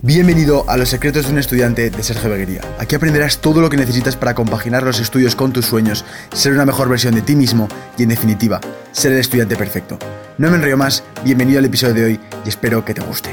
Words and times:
Bienvenido 0.00 0.64
a 0.68 0.76
Los 0.76 0.90
Secretos 0.90 1.26
de 1.26 1.32
un 1.32 1.38
Estudiante 1.38 1.90
de 1.90 2.02
Sergio 2.02 2.30
Beguería. 2.30 2.60
Aquí 2.78 2.94
aprenderás 2.94 3.38
todo 3.38 3.60
lo 3.60 3.70
que 3.70 3.76
necesitas 3.76 4.16
para 4.16 4.34
compaginar 4.34 4.82
los 4.82 5.00
estudios 5.00 5.36
con 5.36 5.52
tus 5.52 5.66
sueños, 5.66 6.04
ser 6.32 6.52
una 6.52 6.64
mejor 6.64 6.88
versión 6.88 7.14
de 7.14 7.22
ti 7.22 7.36
mismo 7.36 7.68
y, 7.96 8.02
en 8.02 8.08
definitiva, 8.08 8.60
ser 8.92 9.12
el 9.12 9.18
estudiante 9.18 9.56
perfecto. 9.56 9.98
No 10.38 10.50
me 10.50 10.56
enrollo 10.56 10.76
más, 10.76 11.04
bienvenido 11.24 11.58
al 11.58 11.64
episodio 11.64 11.94
de 11.94 12.04
hoy 12.04 12.20
y 12.44 12.48
espero 12.48 12.84
que 12.84 12.94
te 12.94 13.00
guste. 13.00 13.30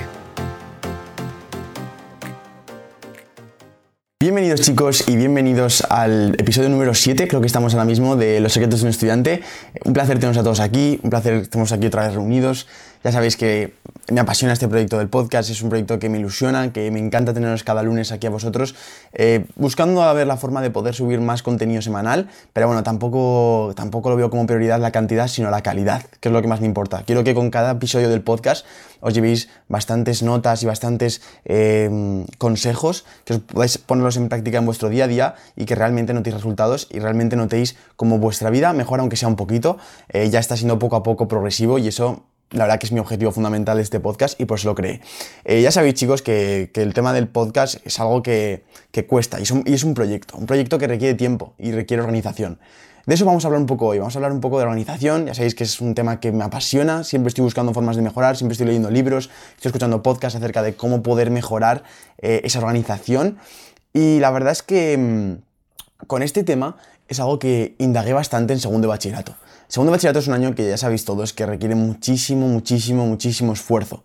Bienvenidos 4.22 4.62
chicos 4.62 5.08
y 5.08 5.16
bienvenidos 5.16 5.82
al 5.90 6.36
episodio 6.38 6.70
número 6.70 6.94
7, 6.94 7.28
creo 7.28 7.42
que 7.42 7.48
estamos 7.48 7.74
ahora 7.74 7.86
mismo, 7.86 8.16
de 8.16 8.40
Los 8.42 8.54
Secretos 8.54 8.82
de 8.82 8.88
un 8.88 8.90
Estudiante. 8.90 9.42
Un 9.86 9.94
placer 9.94 10.20
teneros 10.20 10.38
a 10.38 10.44
todos 10.44 10.60
aquí, 10.60 11.00
un 11.04 11.10
placer 11.10 11.36
que 11.36 11.44
estemos 11.44 11.72
aquí 11.72 11.88
otra 11.88 12.04
vez 12.04 12.14
reunidos. 12.14 12.68
Ya 13.02 13.14
sabéis 13.14 13.38
que 13.38 13.74
me 14.12 14.20
apasiona 14.20 14.52
este 14.52 14.68
proyecto 14.68 14.98
del 14.98 15.08
podcast, 15.08 15.50
es 15.50 15.62
un 15.62 15.70
proyecto 15.70 16.00
que 16.00 16.10
me 16.10 16.20
ilusiona, 16.20 16.74
que 16.74 16.92
me 16.92 17.00
encanta 17.00 17.34
teneros 17.34 17.64
cada 17.64 17.82
lunes 17.82 18.12
aquí 18.12 18.28
a 18.28 18.30
vosotros, 18.30 18.76
eh, 19.14 19.46
buscando 19.56 20.04
a 20.04 20.12
ver 20.12 20.28
la 20.28 20.36
forma 20.36 20.62
de 20.62 20.70
poder 20.70 20.94
subir 20.94 21.22
más 21.22 21.42
contenido 21.42 21.82
semanal, 21.82 22.28
pero 22.52 22.68
bueno, 22.68 22.84
tampoco, 22.84 23.72
tampoco 23.76 24.10
lo 24.10 24.18
veo 24.18 24.30
como 24.30 24.46
prioridad 24.46 24.82
la 24.82 24.92
cantidad, 24.92 25.30
sino 25.30 25.50
la 25.50 25.62
calidad, 25.62 26.04
que 26.20 26.28
es 26.28 26.34
lo 26.34 26.42
que 26.42 26.50
más 26.50 26.60
me 26.60 26.68
importa. 26.68 27.04
Quiero 27.06 27.24
que 27.24 27.34
con 27.34 27.52
cada 27.52 27.72
episodio 27.72 28.10
del 28.10 28.22
podcast 28.22 28.66
os 29.00 29.14
llevéis 29.14 29.48
bastantes 29.70 30.22
notas 30.22 30.62
y 30.64 30.66
bastantes 30.66 31.22
eh, 31.46 32.26
consejos, 32.38 33.06
que 33.24 33.36
os 33.36 33.40
podáis 33.40 33.78
ponerlos 33.78 34.18
en 34.18 34.28
práctica 34.28 34.58
en 34.58 34.66
vuestro 34.66 34.90
día 34.90 35.06
a 35.06 35.08
día 35.08 35.36
y 35.56 35.64
que 35.64 35.76
realmente 35.76 36.14
notéis 36.14 36.36
resultados 36.36 36.88
y 36.92 37.00
realmente 37.00 37.38
notéis 37.38 37.78
como 37.96 38.18
vuestra 38.18 38.50
vida 38.50 38.74
mejora, 38.74 39.04
aunque 39.04 39.16
sea 39.16 39.30
un 39.30 39.38
poquito, 39.38 39.78
eh, 40.10 40.30
ya 40.30 40.40
está 40.40 40.58
siendo 40.58 40.80
poco 40.80 40.98
a 40.98 41.04
poco 41.04 41.30
progresivo 41.30 41.78
y 41.78 41.88
eso 41.88 42.26
la 42.52 42.66
verdad 42.66 42.80
que 42.80 42.88
es 42.88 42.92
mi 42.92 43.00
objetivo 43.00 43.32
fundamental 43.32 43.80
este 43.80 44.00
podcast 44.00 44.40
y 44.40 44.46
por 44.46 44.64
lo 44.66 44.76
creé. 44.76 45.02
Eh, 45.46 45.62
ya 45.62 45.72
sabéis 45.72 45.96
chicos 45.96 46.22
que, 46.22 46.72
el 46.74 46.94
tema 46.94 47.14
del 47.14 47.28
podcast 47.28 47.86
es 47.86 48.00
algo 48.00 48.24
que, 48.24 48.64
cuesta 49.08 49.40
y 49.40 49.44
es, 49.44 49.52
un, 49.52 49.64
y 49.66 49.74
es, 49.74 49.84
un, 49.84 49.94
proyecto, 49.94 50.38
un 50.38 50.46
proyecto 50.46 50.78
que 50.78 50.88
requiere 50.88 51.14
tiempo 51.14 51.54
y 51.58 51.72
requiere 51.72 52.02
organización. 52.02 52.60
De 53.06 53.16
eso 53.16 53.26
vamos 53.26 53.44
a 53.44 53.48
hablar 53.48 53.62
un 53.62 53.68
poco 53.68 53.88
hoy, 53.88 54.00
vamos 54.00 54.16
a 54.16 54.20
hablar 54.20 54.32
un 54.32 54.42
poco 54.42 54.58
de 54.58 54.64
organización, 54.64 55.26
ya 55.26 55.34
sabéis 55.34 55.56
que 55.56 55.64
es 55.64 55.82
un 55.82 55.96
tema 55.96 56.20
que 56.20 56.32
me 56.32 56.44
apasiona, 56.44 57.04
siempre 57.04 57.30
estoy 57.30 57.44
buscando 57.44 57.74
formas 57.74 57.96
de 57.96 58.02
mejorar, 58.02 58.36
siempre 58.38 58.54
estoy 58.54 58.68
leyendo 58.68 58.92
libros, 58.92 59.30
estoy 59.56 59.70
escuchando 59.70 60.04
podcasts 60.04 60.36
acerca 60.36 60.62
de 60.62 60.76
cómo 60.76 61.02
poder 61.02 61.32
mejorar 61.32 61.84
eh, 62.20 62.42
esa 62.44 62.60
organización 62.60 63.40
y 63.94 64.20
la 64.20 64.32
verdad 64.32 64.52
es 64.52 64.62
que 64.62 64.98
mm, 64.98 66.06
con 66.06 66.22
este 66.22 66.44
tema 66.44 66.78
es 67.08 67.20
algo 67.20 67.40
que 67.40 67.76
indagué 67.80 68.14
bastante 68.14 68.54
en 68.54 68.60
segundo 68.60 68.88
bachillerato. 68.88 69.36
Segundo 69.70 69.92
bachillerato 69.92 70.18
es 70.18 70.28
un 70.28 70.34
año 70.34 70.56
que 70.56 70.68
ya 70.68 70.78
sabéis 70.78 71.06
todos 71.06 71.32
que 71.32 71.46
requiere 71.46 71.76
muchísimo, 71.76 72.48
muchísimo, 72.48 73.06
muchísimo 73.06 73.54
esfuerzo. 73.54 74.04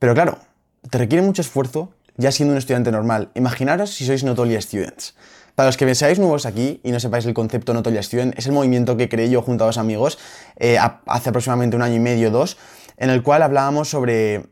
Pero 0.00 0.12
claro, 0.12 0.38
te 0.90 0.98
requiere 0.98 1.24
mucho 1.24 1.40
esfuerzo 1.40 1.92
ya 2.16 2.32
siendo 2.32 2.50
un 2.52 2.58
estudiante 2.58 2.90
normal. 2.90 3.30
Imaginaros 3.36 3.90
si 3.90 4.04
sois 4.04 4.24
Notolia 4.24 4.60
Students. 4.60 5.14
Para 5.54 5.68
los 5.68 5.76
que 5.76 5.94
seáis 5.94 6.18
nuevos 6.18 6.46
aquí 6.46 6.80
y 6.82 6.90
no 6.90 6.98
sepáis 6.98 7.26
el 7.26 7.32
concepto 7.34 7.72
Notolia 7.74 8.02
Student, 8.02 8.36
es 8.36 8.46
el 8.46 8.52
movimiento 8.52 8.96
que 8.96 9.08
creé 9.08 9.30
yo 9.30 9.40
junto 9.40 9.62
a 9.62 9.66
dos 9.68 9.78
amigos 9.78 10.18
eh, 10.56 10.78
hace 10.78 11.28
aproximadamente 11.28 11.76
un 11.76 11.82
año 11.82 11.94
y 11.94 12.00
medio, 12.00 12.32
dos, 12.32 12.56
en 12.96 13.10
el 13.10 13.22
cual 13.22 13.42
hablábamos 13.42 13.88
sobre 13.88 14.46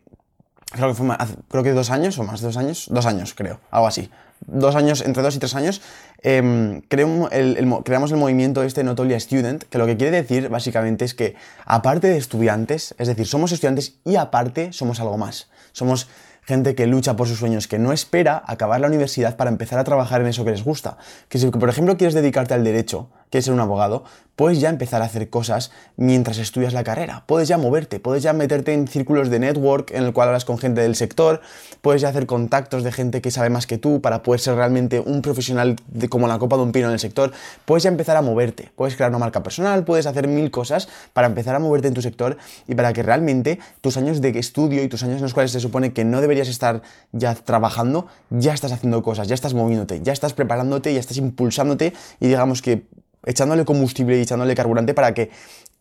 creo 0.71 0.89
que 0.89 0.95
fue 0.95 1.09
creo 1.49 1.63
que 1.65 1.73
dos 1.73 1.91
años 1.91 2.19
o 2.21 2.23
más 2.23 2.41
dos 2.41 2.57
años, 2.57 2.87
dos 2.89 3.07
años 3.07 3.35
creo, 3.35 3.59
algo 3.73 3.89
así. 3.89 4.11
Dos 4.47 4.77
años, 4.77 5.01
entre 5.01 5.23
dos 5.23 5.35
y 5.35 5.39
tres 5.39 5.55
años, 5.55 5.81
em, 6.23 6.83
creamos, 6.83 7.33
el, 7.33 7.69
creamos 7.85 8.13
el 8.13 8.19
movimiento 8.19 8.63
este 8.63 8.85
Notolia 8.85 9.19
Student, 9.19 9.65
que 9.65 9.79
lo 9.79 9.87
que 9.87 9.97
quiere 9.97 10.23
decir 10.23 10.49
básicamente 10.49 11.05
es 11.05 11.15
que 11.15 11.35
aparte 11.65 12.09
de 12.09 12.17
estudiantes, 12.17 12.95
es 12.99 13.09
decir, 13.09 13.27
somos 13.27 13.53
estudiantes 13.53 13.95
y 14.05 14.17
aparte 14.17 14.73
somos 14.73 15.01
algo 15.01 15.19
más. 15.19 15.49
Somos 15.73 16.09
gente 16.47 16.77
que 16.77 16.87
lucha 16.87 17.17
por 17.17 17.27
sus 17.27 17.39
sueños, 17.39 17.67
que 17.67 17.79
no 17.79 17.93
espera 17.93 18.43
acabar 18.47 18.81
la 18.81 18.87
universidad 18.87 19.37
para 19.37 19.51
empezar 19.51 19.81
a 19.81 19.85
trabajar 19.85 20.21
en 20.21 20.29
eso 20.29 20.45
que 20.45 20.53
les 20.53 20.63
gusta. 20.63 20.97
Que 21.29 21.39
si, 21.39 21.51
por 21.51 21.69
ejemplo, 21.69 21.97
quieres 21.97 22.15
dedicarte 22.15 22.55
al 22.55 22.63
derecho, 22.63 23.11
quieres 23.31 23.47
ser 23.47 23.55
un 23.55 23.61
abogado, 23.61 24.05
puedes 24.37 24.61
ya 24.61 24.69
empezar 24.69 25.03
a 25.03 25.07
hacer 25.07 25.29
cosas 25.31 25.73
mientras 25.97 26.39
estudias 26.39 26.75
la 26.75 26.85
carrera. 26.85 27.25
Puedes 27.27 27.49
ya 27.49 27.57
moverte, 27.59 27.99
puedes 27.99 28.23
ya 28.23 28.35
meterte 28.35 28.75
en 28.75 28.87
círculos 28.87 29.31
de 29.31 29.39
network 29.39 29.91
en 29.93 30.05
el 30.05 30.13
cual 30.13 30.29
hablas 30.29 30.45
con 30.45 30.59
gente 30.59 30.83
del 30.83 30.95
sector, 30.95 31.41
puedes 31.81 32.03
ya 32.03 32.11
hacer 32.11 32.27
contactos 32.27 32.85
de 32.85 32.93
gente 32.93 33.23
que 33.23 33.31
sabe 33.31 33.49
más 33.49 33.67
que 33.67 33.79
tú 33.79 34.01
para 34.03 34.23
poder 34.23 34.41
ser 34.41 34.55
realmente 34.55 35.01
un 35.01 35.23
profesional 35.23 35.77
como 36.11 36.29
la 36.29 36.39
copa 36.39 36.57
de 36.57 36.63
un 36.63 36.73
pino 36.73 36.87
en 36.89 36.93
el 36.93 37.01
sector. 37.01 37.33
Puedes 37.65 37.83
ya 37.83 37.89
empezar 37.89 38.17
a 38.17 38.23
moverte, 38.23 38.71
puedes 38.77 38.95
crear 38.95 39.11
una 39.11 39.19
marca 39.19 39.43
personal, 39.43 39.85
puedes 39.85 40.07
hacer 40.07 40.29
mil 40.29 40.51
cosas 40.51 40.89
para 41.15 41.27
empezar 41.27 41.55
a 41.55 41.59
moverte 41.59 41.89
en 41.89 41.95
tu 41.95 42.03
sector 42.03 42.37
y 42.69 42.75
para 42.75 42.93
que 42.93 43.03
realmente 43.03 43.59
tus 43.81 43.97
años 43.97 44.21
de 44.21 44.39
estudio 44.39 44.83
y 44.83 44.89
tus 44.89 45.03
años 45.03 45.17
en 45.17 45.23
los 45.23 45.33
cuales 45.33 45.51
se 45.51 45.61
supone 45.61 45.95
que 45.95 46.05
no 46.05 46.21
deberías 46.21 46.49
estar 46.49 46.83
ya 47.13 47.35
trabajando, 47.35 48.07
ya 48.29 48.53
estás 48.53 48.73
haciendo 48.73 49.03
cosas, 49.03 49.29
ya 49.29 49.35
estás 49.35 49.55
moviéndote, 49.55 50.03
ya 50.03 50.13
estás 50.13 50.35
preparándote, 50.35 50.93
ya 50.93 51.01
estás 51.01 51.17
impulsándote 51.17 51.95
y 52.21 52.27
digamos 52.27 52.61
que 52.61 52.87
echándole 53.27 53.65
combustible 53.65 54.17
y 54.17 54.23
echándole 54.23 54.55
carburante 54.55 54.95
para 54.95 55.13
que 55.13 55.31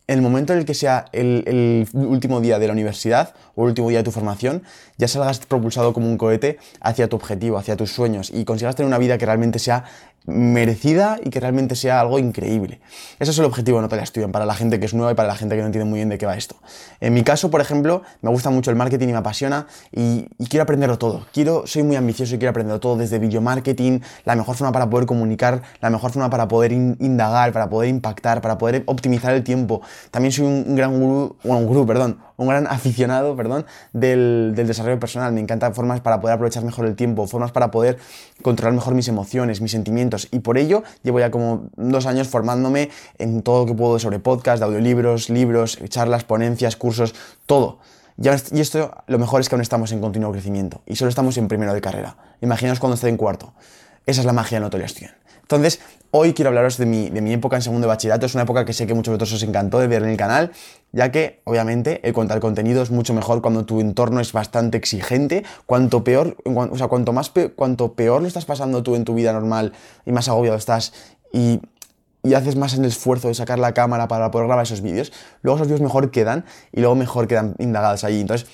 en 0.08 0.18
el 0.18 0.22
momento 0.22 0.54
en 0.54 0.60
el 0.60 0.66
que 0.66 0.74
sea 0.74 1.06
el, 1.14 1.88
último 1.94 2.42
día 2.42 2.60
de 2.60 2.68
la 2.68 2.74
universidad 2.74 3.34
o 3.56 3.64
el 3.64 3.70
último 3.70 3.90
día 3.90 4.00
de 4.00 4.04
tu 4.04 4.12
formación, 4.12 4.64
ya 4.98 5.08
salgas 5.08 5.40
propulsado 5.40 5.94
como 5.94 6.08
un 6.08 6.18
cohete 6.18 6.60
hacia 6.80 7.08
tu 7.08 7.16
objetivo, 7.16 7.58
hacia 7.58 7.76
tus 7.76 7.92
sueños 7.92 8.30
y 8.32 8.46
consigas 8.46 8.76
tener 8.76 8.88
una 8.88 9.00
vida 9.00 9.18
que 9.18 9.26
realmente 9.26 9.58
sea 9.58 9.86
merecida 10.26 11.20
y 11.24 11.30
que 11.30 11.40
realmente 11.40 11.76
sea 11.76 12.00
algo 12.00 12.20
increíble. 12.20 12.80
Ese 13.20 13.32
es 13.32 13.40
el 13.40 13.46
objetivo 13.46 13.78
de 13.78 13.84
Notarial 13.84 14.08
Student 14.08 14.32
para 14.32 14.46
la 14.46 14.56
gente 14.56 14.80
que 14.80 14.86
es 14.86 14.94
nueva 14.94 15.12
y 15.12 15.16
para 15.16 15.28
la 15.28 15.36
gente 15.36 15.56
que 15.56 15.62
no 15.62 15.68
entiende 15.68 15.90
muy 15.90 16.00
bien 16.00 16.10
de 16.10 16.18
qué 16.18 16.26
va 16.26 16.36
esto. 16.36 16.56
En 17.00 17.14
mi 17.14 17.24
caso, 17.24 17.52
por 17.52 17.62
ejemplo, 17.62 18.02
me 18.22 18.30
gusta 18.30 18.50
mucho 18.50 18.72
el 18.72 18.76
marketing 18.76 19.10
y 19.10 19.12
me 19.12 19.18
apasiona 19.18 19.68
y, 19.92 20.28
quiero 20.50 20.64
aprenderlo 20.64 20.98
todo. 20.98 21.26
Quiero, 21.34 21.68
soy 21.68 21.84
muy 21.84 21.96
ambicioso 21.96 22.36
y 22.36 22.38
quiero 22.38 22.52
aprenderlo 22.52 22.80
todo 22.80 22.98
desde 22.98 23.20
video 23.20 23.42
marketing, 23.42 24.00
la 24.24 24.36
mejor 24.36 24.56
forma 24.56 24.72
para 24.72 24.90
poder 24.90 25.06
comunicar, 25.06 25.62
la 25.82 25.90
mejor 25.90 26.12
forma 26.12 26.30
para 26.30 26.48
poder 26.48 26.72
indagar, 26.72 27.52
para 27.52 27.70
poder 27.70 27.90
impactar, 27.90 28.42
para 28.42 28.58
poder 28.58 28.84
optimizar 28.88 29.34
el 29.34 29.44
tiempo. 29.44 29.82
También 30.12 30.32
soy 30.32 30.46
un, 30.46 30.76
gran 30.76 31.00
gurú, 31.00 31.36
un 31.44 31.66
gurú, 31.66 31.86
perdón, 31.86 32.20
un 32.38 32.48
gran 32.48 32.68
aficionado, 32.68 33.36
perdón, 33.36 33.66
del, 33.94 34.54
del 34.56 34.68
desarrollo 34.68 35.00
personal. 35.00 35.34
Me 35.34 35.42
encantan 35.42 35.74
formas 35.74 36.02
para 36.02 36.20
poder 36.20 36.36
aprovechar 36.36 36.64
mejor 36.64 36.86
el 36.86 36.96
tiempo, 36.96 37.28
formas 37.28 37.52
para 37.52 37.72
poder 37.72 37.98
controlar 38.42 38.74
mejor 38.74 38.94
mis 38.94 39.08
emociones, 39.08 39.62
mis 39.62 39.72
sentimientos. 39.72 40.28
Y 40.32 40.40
por 40.40 40.58
ello 40.58 40.84
llevo 41.04 41.20
ya 41.20 41.32
como 41.32 41.70
dos 41.76 42.06
años 42.06 42.28
formándome 42.28 42.90
en 43.18 43.42
todo 43.42 43.62
lo 43.62 43.66
que 43.66 43.74
puedo 43.74 44.00
sobre 44.00 44.20
podcast, 44.20 44.62
audiolibros, 44.64 45.30
libros, 45.30 45.80
charlas, 45.90 46.24
ponencias, 46.24 46.76
cursos, 46.76 47.16
todo. 47.46 47.80
Y 48.18 48.60
esto 48.62 48.92
lo 49.08 49.20
mejor 49.20 49.42
es 49.42 49.50
que 49.50 49.56
aún 49.56 49.62
estamos 49.62 49.92
en 49.92 50.00
continuo 50.00 50.32
crecimiento 50.32 50.82
y 50.86 50.96
solo 50.96 51.10
estamos 51.10 51.38
en 51.38 51.50
primero 51.50 51.74
de 51.74 51.82
carrera. 51.82 52.16
Imaginaos 52.42 52.80
cuando 52.80 52.96
esté 52.96 53.10
en 53.10 53.18
cuarto. 53.18 53.54
Esa 54.06 54.22
es 54.22 54.26
la 54.26 54.34
magia 54.34 54.58
de 54.58 54.62
Notoria 54.62 54.88
entonces, 55.46 55.80
hoy 56.10 56.34
quiero 56.34 56.50
hablaros 56.50 56.78
de 56.78 56.88
mi, 56.88 57.12
de 57.12 57.22
mi, 57.22 57.32
época 57.32 57.56
en 57.56 57.62
segundo 57.62 57.86
de 57.86 57.90
bachillerato. 57.90 58.26
Es 58.26 58.34
una 58.34 58.46
época 58.46 58.66
que 58.66 58.74
sé 58.74 58.88
que 58.88 58.96
muchos 58.96 59.12
de 59.12 59.18
vosotros 59.18 59.34
os 59.34 59.48
encantó 59.48 59.78
de 59.78 59.86
ver 59.86 60.02
en 60.02 60.10
el 60.10 60.18
canal, 60.18 60.52
ya 60.92 61.12
que, 61.12 61.42
obviamente, 61.44 62.02
el 62.04 62.14
contar 62.14 62.40
contenido 62.40 62.82
es 62.82 62.90
mucho 62.90 63.14
mejor 63.14 63.44
cuando 63.44 63.64
tu 63.64 63.80
entorno 63.80 64.20
es 64.20 64.34
bastante 64.34 64.76
exigente. 64.78 65.44
Cuanto 65.68 66.04
peor, 66.04 66.36
o 66.46 66.78
sea, 66.78 66.88
cuanto 66.88 67.14
más 67.14 67.32
cuanto 67.56 67.94
peor 67.94 68.22
lo 68.22 68.28
estás 68.28 68.46
pasando 68.46 68.82
tú 68.82 68.96
en 68.96 69.06
tu 69.06 69.14
vida 69.14 69.34
normal 69.34 69.74
y 70.04 70.12
más 70.12 70.28
agobiado 70.28 70.58
estás 70.58 70.94
y 71.32 71.62
y 72.26 72.34
haces 72.34 72.56
más 72.56 72.74
en 72.74 72.84
el 72.84 72.90
esfuerzo 72.90 73.28
de 73.28 73.36
sacar 73.36 73.60
la 73.60 73.76
cámara 73.76 74.08
para 74.08 74.32
poder 74.32 74.48
grabar 74.48 74.64
esos 74.64 74.82
vídeos, 74.82 75.14
luego 75.44 75.58
esos 75.58 75.68
vídeos 75.68 75.82
mejor 75.82 76.10
quedan 76.10 76.44
y 76.72 76.80
luego 76.80 76.96
mejor 76.96 77.28
quedan 77.28 77.56
indagados 77.60 78.04
ahí. 78.04 78.20
Entonces, 78.20 78.50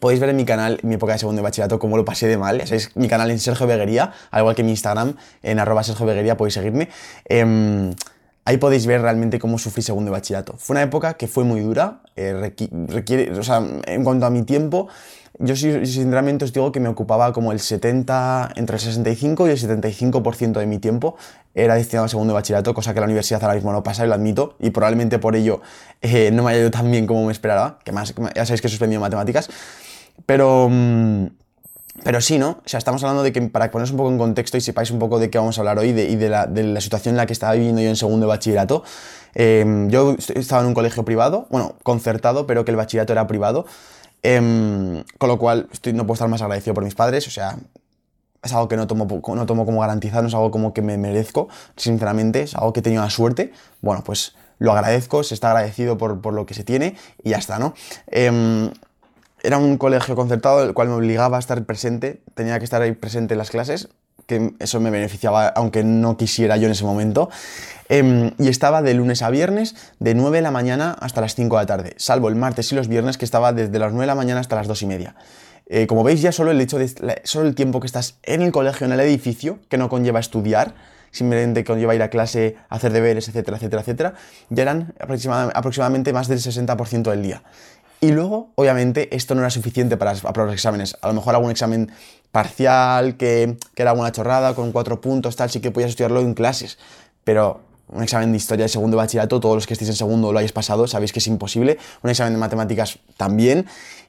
Podéis 0.00 0.20
ver 0.20 0.30
en 0.30 0.36
mi 0.36 0.44
canal, 0.44 0.78
en 0.82 0.88
mi 0.88 0.96
época 0.96 1.14
de 1.14 1.18
segundo 1.18 1.40
de 1.40 1.44
bachillerato, 1.44 1.78
cómo 1.78 1.96
lo 1.96 2.04
pasé 2.04 2.26
de 2.26 2.36
mal. 2.36 2.60
Es 2.60 2.94
mi 2.96 3.08
canal 3.08 3.30
en 3.30 3.38
Sergio 3.38 3.66
Beguería, 3.66 4.12
al 4.30 4.40
igual 4.40 4.54
que 4.54 4.62
mi 4.62 4.70
Instagram, 4.70 5.16
en 5.42 5.58
arroba 5.58 5.82
Sergio 5.82 6.06
Beguería, 6.06 6.36
podéis 6.36 6.54
seguirme. 6.54 6.88
Em, 7.24 7.94
ahí 8.44 8.58
podéis 8.58 8.86
ver 8.86 9.00
realmente 9.00 9.38
cómo 9.38 9.58
sufrí 9.58 9.82
segundo 9.82 10.10
de 10.10 10.12
bachillerato. 10.12 10.54
Fue 10.58 10.74
una 10.74 10.82
época 10.82 11.14
que 11.14 11.26
fue 11.26 11.44
muy 11.44 11.60
dura, 11.60 12.00
eh, 12.16 12.52
requiere, 12.88 13.32
o 13.38 13.42
sea, 13.42 13.62
en 13.86 14.04
cuanto 14.04 14.26
a 14.26 14.30
mi 14.30 14.42
tiempo, 14.42 14.88
yo 15.40 15.54
sinceramente 15.54 16.44
os 16.44 16.52
digo 16.52 16.72
que 16.72 16.80
me 16.80 16.88
ocupaba 16.88 17.32
como 17.32 17.52
el 17.52 17.60
70, 17.60 18.54
entre 18.56 18.76
el 18.76 18.80
65 18.80 19.46
y 19.46 19.50
el 19.50 19.58
75% 19.58 20.58
de 20.58 20.66
mi 20.66 20.78
tiempo 20.78 21.16
era 21.54 21.74
destinado 21.74 22.04
al 22.04 22.10
segundo 22.10 22.32
de 22.32 22.34
bachillerato, 22.34 22.74
cosa 22.74 22.92
que 22.92 23.00
la 23.00 23.06
universidad 23.06 23.42
ahora 23.42 23.54
mismo 23.54 23.72
no 23.72 23.82
pasa 23.82 24.04
y 24.04 24.08
lo 24.08 24.14
admito, 24.14 24.56
y 24.58 24.70
probablemente 24.70 25.18
por 25.18 25.36
ello 25.36 25.60
eh, 26.02 26.30
no 26.32 26.42
me 26.42 26.50
haya 26.52 26.60
ido 26.60 26.70
tan 26.70 26.90
bien 26.90 27.06
como 27.06 27.26
me 27.26 27.32
esperaba, 27.32 27.78
que 27.84 27.92
más, 27.92 28.14
ya 28.34 28.46
sabéis 28.46 28.60
que 28.60 28.66
he 28.66 28.70
suspendido 28.70 29.00
matemáticas, 29.00 29.48
pero... 30.28 30.68
Mm, 30.70 31.26
pero 32.04 32.20
sí, 32.20 32.38
¿no? 32.38 32.50
O 32.50 32.68
sea, 32.68 32.78
estamos 32.78 33.02
hablando 33.02 33.24
de 33.24 33.32
que, 33.32 33.42
para 33.42 33.72
poneros 33.72 33.90
un 33.90 33.96
poco 33.96 34.10
en 34.10 34.18
contexto 34.18 34.56
y 34.56 34.60
sepáis 34.60 34.92
un 34.92 35.00
poco 35.00 35.18
de 35.18 35.30
qué 35.30 35.38
vamos 35.38 35.58
a 35.58 35.62
hablar 35.62 35.80
hoy 35.80 35.92
de, 35.92 36.04
y 36.04 36.14
de 36.14 36.28
la, 36.28 36.46
de 36.46 36.62
la, 36.62 36.80
situación 36.80 37.14
en 37.14 37.16
la 37.16 37.26
que 37.26 37.32
estaba 37.32 37.54
viviendo 37.54 37.82
yo 37.82 37.88
en 37.88 37.96
segundo 37.96 38.28
bachillerato, 38.28 38.84
em, 39.34 39.88
yo 39.90 40.14
estaba 40.36 40.62
en 40.62 40.68
un 40.68 40.74
colegio 40.74 41.04
privado, 41.04 41.48
bueno, 41.50 41.74
concertado, 41.82 42.46
pero 42.46 42.64
que 42.64 42.70
el 42.70 42.76
bachillerato 42.76 43.12
era 43.12 43.26
privado, 43.26 43.66
Em, 44.22 45.04
con 45.18 45.28
lo 45.28 45.38
cual 45.38 45.68
estoy, 45.72 45.92
no 45.92 46.04
puedo 46.04 46.14
estar 46.14 46.28
más 46.28 46.42
agradecido 46.42 46.74
por 46.74 46.84
mis 46.84 46.94
padres, 46.94 47.26
o 47.28 47.30
sea, 47.30 47.56
es 48.42 48.52
algo 48.52 48.68
que 48.68 48.76
no 48.76 48.86
tomo, 48.86 49.06
no 49.34 49.46
tomo 49.46 49.64
como 49.64 49.80
garantizado, 49.80 50.22
no 50.22 50.28
es 50.28 50.34
algo 50.34 50.50
como 50.50 50.72
que 50.72 50.82
me 50.82 50.98
merezco, 50.98 51.48
sinceramente, 51.76 52.42
es 52.42 52.54
algo 52.54 52.72
que 52.72 52.80
he 52.80 52.82
tenido 52.82 53.02
la 53.02 53.10
suerte. 53.10 53.52
Bueno, 53.80 54.02
pues 54.04 54.34
lo 54.58 54.72
agradezco, 54.72 55.22
se 55.22 55.34
está 55.34 55.50
agradecido 55.50 55.98
por, 55.98 56.20
por 56.20 56.34
lo 56.34 56.46
que 56.46 56.54
se 56.54 56.64
tiene 56.64 56.96
y 57.22 57.30
ya 57.30 57.38
está, 57.38 57.58
¿no? 57.58 57.74
Em, 58.08 58.70
era 59.42 59.58
un 59.58 59.78
colegio 59.78 60.16
concertado, 60.16 60.62
el 60.62 60.74
cual 60.74 60.88
me 60.88 60.94
obligaba 60.94 61.36
a 61.36 61.40
estar 61.40 61.64
presente, 61.64 62.20
tenía 62.34 62.58
que 62.58 62.64
estar 62.64 62.82
ahí 62.82 62.92
presente 62.92 63.34
en 63.34 63.38
las 63.38 63.50
clases, 63.50 63.88
que 64.26 64.54
eso 64.58 64.80
me 64.80 64.90
beneficiaba 64.90 65.48
aunque 65.48 65.82
no 65.84 66.16
quisiera 66.16 66.56
yo 66.56 66.66
en 66.66 66.72
ese 66.72 66.84
momento. 66.84 67.30
Em, 67.88 68.32
y 68.38 68.48
estaba 68.48 68.82
de 68.82 68.92
lunes 68.94 69.22
a 69.22 69.30
viernes, 69.30 69.74
de 69.98 70.14
9 70.14 70.38
de 70.38 70.42
la 70.42 70.50
mañana 70.50 70.96
hasta 71.00 71.20
las 71.22 71.34
5 71.34 71.56
de 71.56 71.62
la 71.62 71.66
tarde, 71.66 71.94
salvo 71.96 72.28
el 72.28 72.36
martes 72.36 72.70
y 72.72 72.74
los 72.74 72.88
viernes 72.88 73.16
que 73.16 73.24
estaba 73.24 73.52
desde 73.52 73.78
las 73.78 73.92
9 73.92 74.02
de 74.02 74.06
la 74.06 74.14
mañana 74.14 74.40
hasta 74.40 74.56
las 74.56 74.66
2 74.66 74.82
y 74.82 74.86
media. 74.86 75.14
Eh, 75.70 75.86
como 75.86 76.02
veis 76.02 76.20
ya 76.22 76.32
solo 76.32 76.50
el 76.50 76.60
hecho 76.60 76.78
de 76.78 77.20
solo 77.24 77.46
el 77.46 77.54
tiempo 77.54 77.80
que 77.80 77.86
estás 77.86 78.18
en 78.22 78.42
el 78.42 78.52
colegio, 78.52 78.86
en 78.86 78.92
el 78.92 79.00
edificio, 79.00 79.58
que 79.68 79.78
no 79.78 79.88
conlleva 79.88 80.18
estudiar, 80.20 80.74
simplemente 81.10 81.64
conlleva 81.64 81.94
ir 81.94 82.02
a 82.02 82.10
clase, 82.10 82.56
hacer 82.68 82.92
deberes, 82.92 83.28
etcétera, 83.28 83.56
etcétera, 83.56 83.82
etcétera, 83.82 84.14
ya 84.50 84.62
eran 84.62 84.94
aproximadamente 85.54 86.12
más 86.12 86.28
del 86.28 86.38
60% 86.38 87.10
del 87.10 87.22
día. 87.22 87.42
Y 88.00 88.12
luego, 88.12 88.52
obviamente, 88.54 89.14
esto 89.14 89.34
no 89.34 89.40
era 89.40 89.50
suficiente 89.50 89.96
para 89.96 90.12
aprobar 90.12 90.46
los 90.46 90.54
exámenes. 90.54 90.96
A 91.02 91.08
lo 91.08 91.14
mejor 91.14 91.34
algún 91.34 91.50
examen 91.50 91.90
parcial, 92.30 93.16
que, 93.16 93.56
era 93.74 93.90
alguna 93.90 94.12
chorrada, 94.12 94.54
con 94.54 94.70
cuatro 94.70 95.00
puntos, 95.00 95.34
tal, 95.34 95.50
sí 95.50 95.60
que 95.60 95.70
podías 95.70 95.90
estudiarlo 95.90 96.20
en 96.20 96.34
clases. 96.34 96.78
Pero 97.24 97.60
un 97.88 98.02
examen 98.02 98.30
de 98.30 98.36
historia 98.36 98.66
de 98.66 98.68
segundo 98.68 98.96
bachillerato, 98.96 99.40
todos 99.40 99.56
los 99.56 99.66
que 99.66 99.72
estéis 99.72 99.90
en 99.90 99.96
segundo 99.96 100.32
lo 100.32 100.38
hayáis 100.38 100.52
pasado, 100.52 100.86
sabéis 100.86 101.12
que 101.12 101.18
es 101.18 101.26
imposible. 101.26 101.78
Un 102.02 102.10
examen 102.10 102.34
de 102.34 102.38
matemáticas 102.38 103.00
también. 103.16 103.66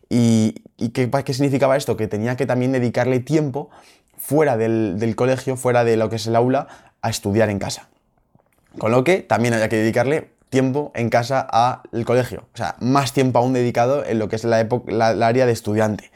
¿Y, 0.07 0.61
qué, 0.93 1.09
qué, 1.09 1.33
significaba 1.33 1.75
esto? 1.75 1.97
Que 1.97 2.07
tenía 2.07 2.35
que 2.35 2.45
también 2.45 2.71
dedicarle 2.71 3.19
tiempo 3.19 3.69
fuera 4.17 4.57
del, 4.57 4.99
del, 4.99 5.15
colegio, 5.15 5.55
fuera 5.57 5.83
de 5.83 5.97
lo 5.97 6.09
que 6.09 6.17
es 6.17 6.27
el 6.27 6.35
aula, 6.35 6.67
a 7.01 7.09
estudiar 7.09 7.49
en 7.49 7.57
casa. 7.57 7.89
Con 8.77 8.91
lo 8.91 9.03
que 9.03 9.19
también 9.19 9.55
había 9.55 9.69
que 9.69 9.77
dedicarle 9.77 10.29
tiempo 10.49 10.91
en 10.95 11.09
casa 11.09 11.39
al 11.39 12.05
colegio. 12.05 12.45
O 12.53 12.57
sea, 12.57 12.75
más 12.79 13.13
tiempo 13.13 13.39
aún 13.39 13.53
dedicado 13.53 14.05
en 14.05 14.19
lo 14.19 14.29
que 14.29 14.35
es 14.35 14.43
la, 14.43 14.59
época, 14.59 14.91
la, 14.91 15.27
área 15.27 15.45
de 15.45 15.51
estudiante. 15.51 16.11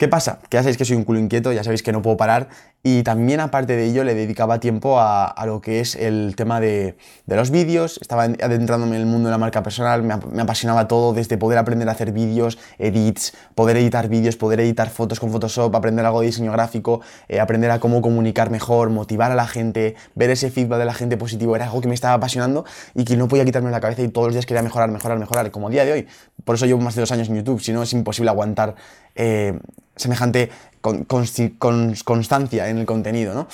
¿Qué 0.00 0.08
pasa? 0.08 0.38
Que 0.48 0.56
ya 0.56 0.62
sabéis 0.62 0.78
que 0.78 0.86
soy 0.86 0.96
un 0.96 1.04
culo 1.04 1.18
inquieto, 1.18 1.52
ya 1.52 1.62
sabéis 1.62 1.82
que 1.82 1.92
no 1.92 2.00
puedo 2.00 2.16
parar 2.16 2.48
y 2.82 3.02
también 3.02 3.40
aparte 3.40 3.76
de 3.76 3.84
ello 3.84 4.04
le 4.04 4.14
dedicaba 4.14 4.58
tiempo 4.58 4.98
a, 4.98 5.34
lo 5.44 5.60
que 5.60 5.80
es 5.80 5.94
el 5.94 6.32
tema 6.34 6.58
de, 6.60 6.96
los 7.26 7.50
vídeos, 7.50 7.98
estaba 8.00 8.22
adentrándome 8.22 8.96
en 8.96 9.02
el 9.02 9.06
mundo 9.06 9.28
de 9.28 9.32
la 9.32 9.38
marca 9.38 9.62
personal, 9.62 10.02
me, 10.02 10.14
apasionaba 10.40 10.88
todo 10.88 11.12
desde 11.12 11.36
poder 11.36 11.58
aprender 11.58 11.86
a 11.90 11.92
hacer 11.92 12.12
vídeos, 12.12 12.58
edits, 12.78 13.34
poder 13.54 13.76
editar 13.76 14.08
vídeos, 14.08 14.36
poder 14.36 14.60
editar 14.60 14.88
fotos 14.88 15.20
con 15.20 15.30
Photoshop, 15.30 15.76
aprender 15.76 16.06
algo 16.06 16.20
de 16.20 16.28
diseño 16.28 16.52
gráfico, 16.52 17.02
eh, 17.28 17.38
aprender 17.38 17.70
a 17.70 17.80
cómo 17.80 18.00
comunicar 18.00 18.48
mejor, 18.48 18.88
motivar 18.88 19.30
a 19.30 19.34
la 19.34 19.46
gente, 19.46 19.94
ver 20.14 20.30
ese 20.30 20.50
feedback 20.50 20.78
de 20.78 20.86
la 20.86 20.94
gente 20.94 21.18
positivo, 21.18 21.54
era 21.56 21.66
algo 21.66 21.82
que 21.82 21.88
me 21.88 21.94
estaba 21.94 22.14
apasionando 22.14 22.64
y 22.94 23.04
que 23.04 23.18
no 23.18 23.28
podía 23.28 23.44
quitarme 23.44 23.70
la 23.70 23.80
cabeza 23.80 24.00
y 24.00 24.08
todos 24.08 24.28
los 24.28 24.34
días 24.34 24.46
quería 24.46 24.62
mejorar, 24.62 24.90
mejorar, 24.90 25.18
mejorar, 25.18 25.50
como 25.50 25.68
a 25.68 25.70
día 25.70 25.84
de 25.84 25.92
hoy. 25.92 26.06
Por 26.46 26.54
eso 26.54 26.64
llevo 26.64 26.80
más 26.80 26.94
de 26.94 27.02
dos 27.02 27.12
años 27.12 27.28
en 27.28 27.36
YouTube, 27.36 27.60
si 27.60 27.74
no 27.74 27.82
es 27.82 27.92
imposible 27.92 28.30
aguantar 28.30 28.74
eh, 29.22 29.58
semejante 29.96 30.50
con, 30.80 31.04
constancia 31.04 32.68
en 32.70 32.78
el 32.78 32.86
contenido, 32.86 33.34
¿no? 33.34 33.48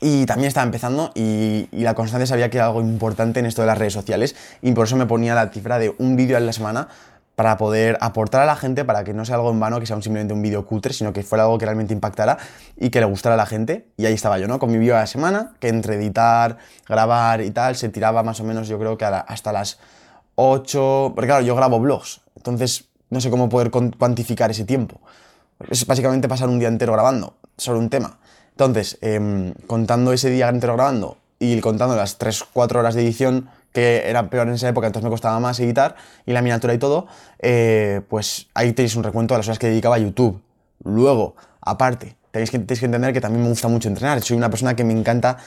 Y 0.00 0.26
también 0.26 0.46
estaba 0.46 0.64
empezando 0.64 1.10
y, 1.16 1.68
la 1.72 1.94
constancia 1.94 2.26
sabía 2.26 2.50
que 2.50 2.58
era 2.58 2.66
algo 2.66 2.80
importante 2.80 3.40
en 3.40 3.46
esto 3.46 3.62
de 3.62 3.66
las 3.66 3.78
redes 3.78 3.94
sociales 3.94 4.36
y 4.62 4.70
por 4.72 4.86
eso 4.86 4.94
me 4.94 5.06
ponía 5.06 5.34
la 5.34 5.48
cifra 5.48 5.80
de 5.80 5.92
un 5.98 6.14
vídeo 6.14 6.36
a 6.36 6.40
la 6.40 6.52
semana 6.52 6.86
para 7.34 7.56
poder 7.56 7.98
aportar 8.00 8.42
a 8.42 8.46
la 8.46 8.54
gente, 8.54 8.84
para 8.84 9.02
que 9.02 9.12
no 9.12 9.24
sea 9.24 9.34
algo 9.34 9.50
en 9.50 9.58
vano, 9.58 9.80
que 9.80 9.86
sea 9.86 10.00
simplemente 10.00 10.32
un 10.32 10.42
vídeo 10.42 10.64
cutre, 10.66 10.92
sino 10.92 11.12
que 11.12 11.24
fuera 11.24 11.42
algo 11.44 11.58
que 11.58 11.64
realmente 11.64 11.92
impactara 11.92 12.38
y 12.76 12.90
que 12.90 13.00
le 13.00 13.06
gustara 13.06 13.34
a 13.34 13.38
la 13.38 13.46
gente. 13.46 13.88
Y 13.96 14.06
ahí 14.06 14.14
estaba 14.14 14.38
yo, 14.38 14.46
¿no? 14.46 14.60
Con 14.60 14.70
mi 14.70 14.78
vídeo 14.78 14.96
a 14.96 15.00
la 15.00 15.08
semana, 15.08 15.54
que 15.58 15.66
entre 15.66 15.96
editar, 15.96 16.58
grabar 16.86 17.40
y 17.40 17.50
tal, 17.50 17.74
se 17.74 17.88
tiraba 17.88 18.22
más 18.22 18.38
o 18.38 18.44
menos, 18.44 18.68
yo 18.68 18.78
creo 18.78 18.96
que 18.96 19.04
hasta 19.04 19.52
las 19.52 19.80
8... 20.36 21.12
Porque 21.16 21.26
claro, 21.26 21.44
yo 21.44 21.56
grabo 21.56 21.80
blogs, 21.80 22.20
entonces 22.36 22.88
no 23.14 23.20
sé 23.20 23.30
cómo 23.30 23.48
poder 23.48 23.70
cuantificar 23.70 24.50
ese 24.50 24.64
tiempo. 24.64 25.00
Es 25.70 25.86
básicamente 25.86 26.28
pasar 26.28 26.48
un 26.48 26.58
día 26.58 26.68
entero 26.68 26.92
grabando 26.92 27.34
sobre 27.56 27.78
un 27.78 27.88
tema. 27.88 28.18
Entonces, 28.50 28.98
em, 29.00 29.54
contando 29.66 30.12
ese 30.12 30.30
día 30.30 30.48
entero 30.48 30.74
grabando 30.74 31.16
y 31.38 31.60
contando 31.60 31.96
las 31.96 32.18
3-4 32.18 32.80
horas 32.80 32.94
de 32.94 33.02
edición, 33.02 33.48
que 33.72 34.08
era 34.08 34.30
peor 34.30 34.48
en 34.48 34.54
esa 34.54 34.68
época, 34.68 34.86
entonces 34.88 35.04
me 35.04 35.10
costaba 35.10 35.40
más 35.40 35.58
editar, 35.60 35.96
y 36.26 36.32
la 36.32 36.42
miniatura 36.42 36.74
y 36.74 36.78
todo, 36.78 37.06
eh, 37.40 38.02
pues 38.08 38.48
ahí 38.54 38.72
tenéis 38.72 38.94
un 38.96 39.02
recuento 39.02 39.34
de 39.34 39.38
las 39.38 39.48
horas 39.48 39.58
que 39.58 39.68
dedicaba 39.68 39.96
a 39.96 39.98
YouTube. 39.98 40.40
Luego, 40.84 41.34
aparte, 41.60 42.16
tenéis 42.30 42.50
que, 42.50 42.58
tenéis 42.58 42.80
que 42.80 42.86
entender 42.86 43.12
que 43.12 43.20
también 43.20 43.42
me 43.42 43.48
gusta 43.48 43.68
mucho 43.68 43.88
entrenar. 43.88 44.20
Soy 44.22 44.36
una 44.36 44.50
persona 44.50 44.76
que 44.76 44.84
me 44.84 44.92
encanta 44.92 45.38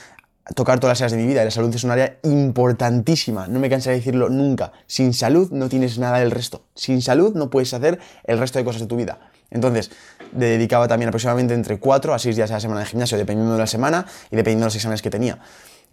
tocar 0.56 0.80
todas 0.80 1.00
las 1.00 1.02
áreas 1.02 1.12
de 1.14 1.18
mi 1.18 1.28
vida 1.28 1.42
y 1.42 1.46
la 1.46 1.52
salud 1.52 1.74
es 1.74 1.84
un 1.84 1.92
área 1.92 2.18
importantísima, 2.24 3.48
no 3.48 3.60
me 3.60 3.70
cansaré 3.70 3.96
de 3.96 4.00
decirlo 4.00 4.30
nunca. 4.30 4.72
Sin 4.86 5.14
salud 5.14 5.52
no 5.52 5.70
tienes 5.70 6.00
nada 6.00 6.20
del 6.20 6.32
resto. 6.32 6.64
Sin 6.76 7.02
salud 7.02 7.36
no 7.36 7.50
puedes 7.50 7.74
hacer 7.74 8.00
el 8.24 8.38
resto 8.38 8.60
de 8.60 8.66
cosas 8.66 8.82
de 8.82 8.88
tu 8.88 8.96
vida. 8.96 9.20
Entonces, 9.50 9.92
dedicaba 10.32 10.88
también 10.88 11.10
aproximadamente 11.10 11.54
entre 11.54 11.80
4 11.80 12.14
a 12.14 12.20
6 12.20 12.36
días 12.36 12.52
a 12.52 12.56
la 12.56 12.60
semana 12.60 12.82
de 12.82 12.86
gimnasio, 12.86 13.18
dependiendo 13.18 13.54
de 13.54 13.60
la 13.60 13.68
semana 13.68 14.06
y 14.30 14.36
dependiendo 14.36 14.64
de 14.64 14.68
los 14.68 14.76
exámenes 14.76 15.02
que 15.02 15.10
tenía. 15.10 15.40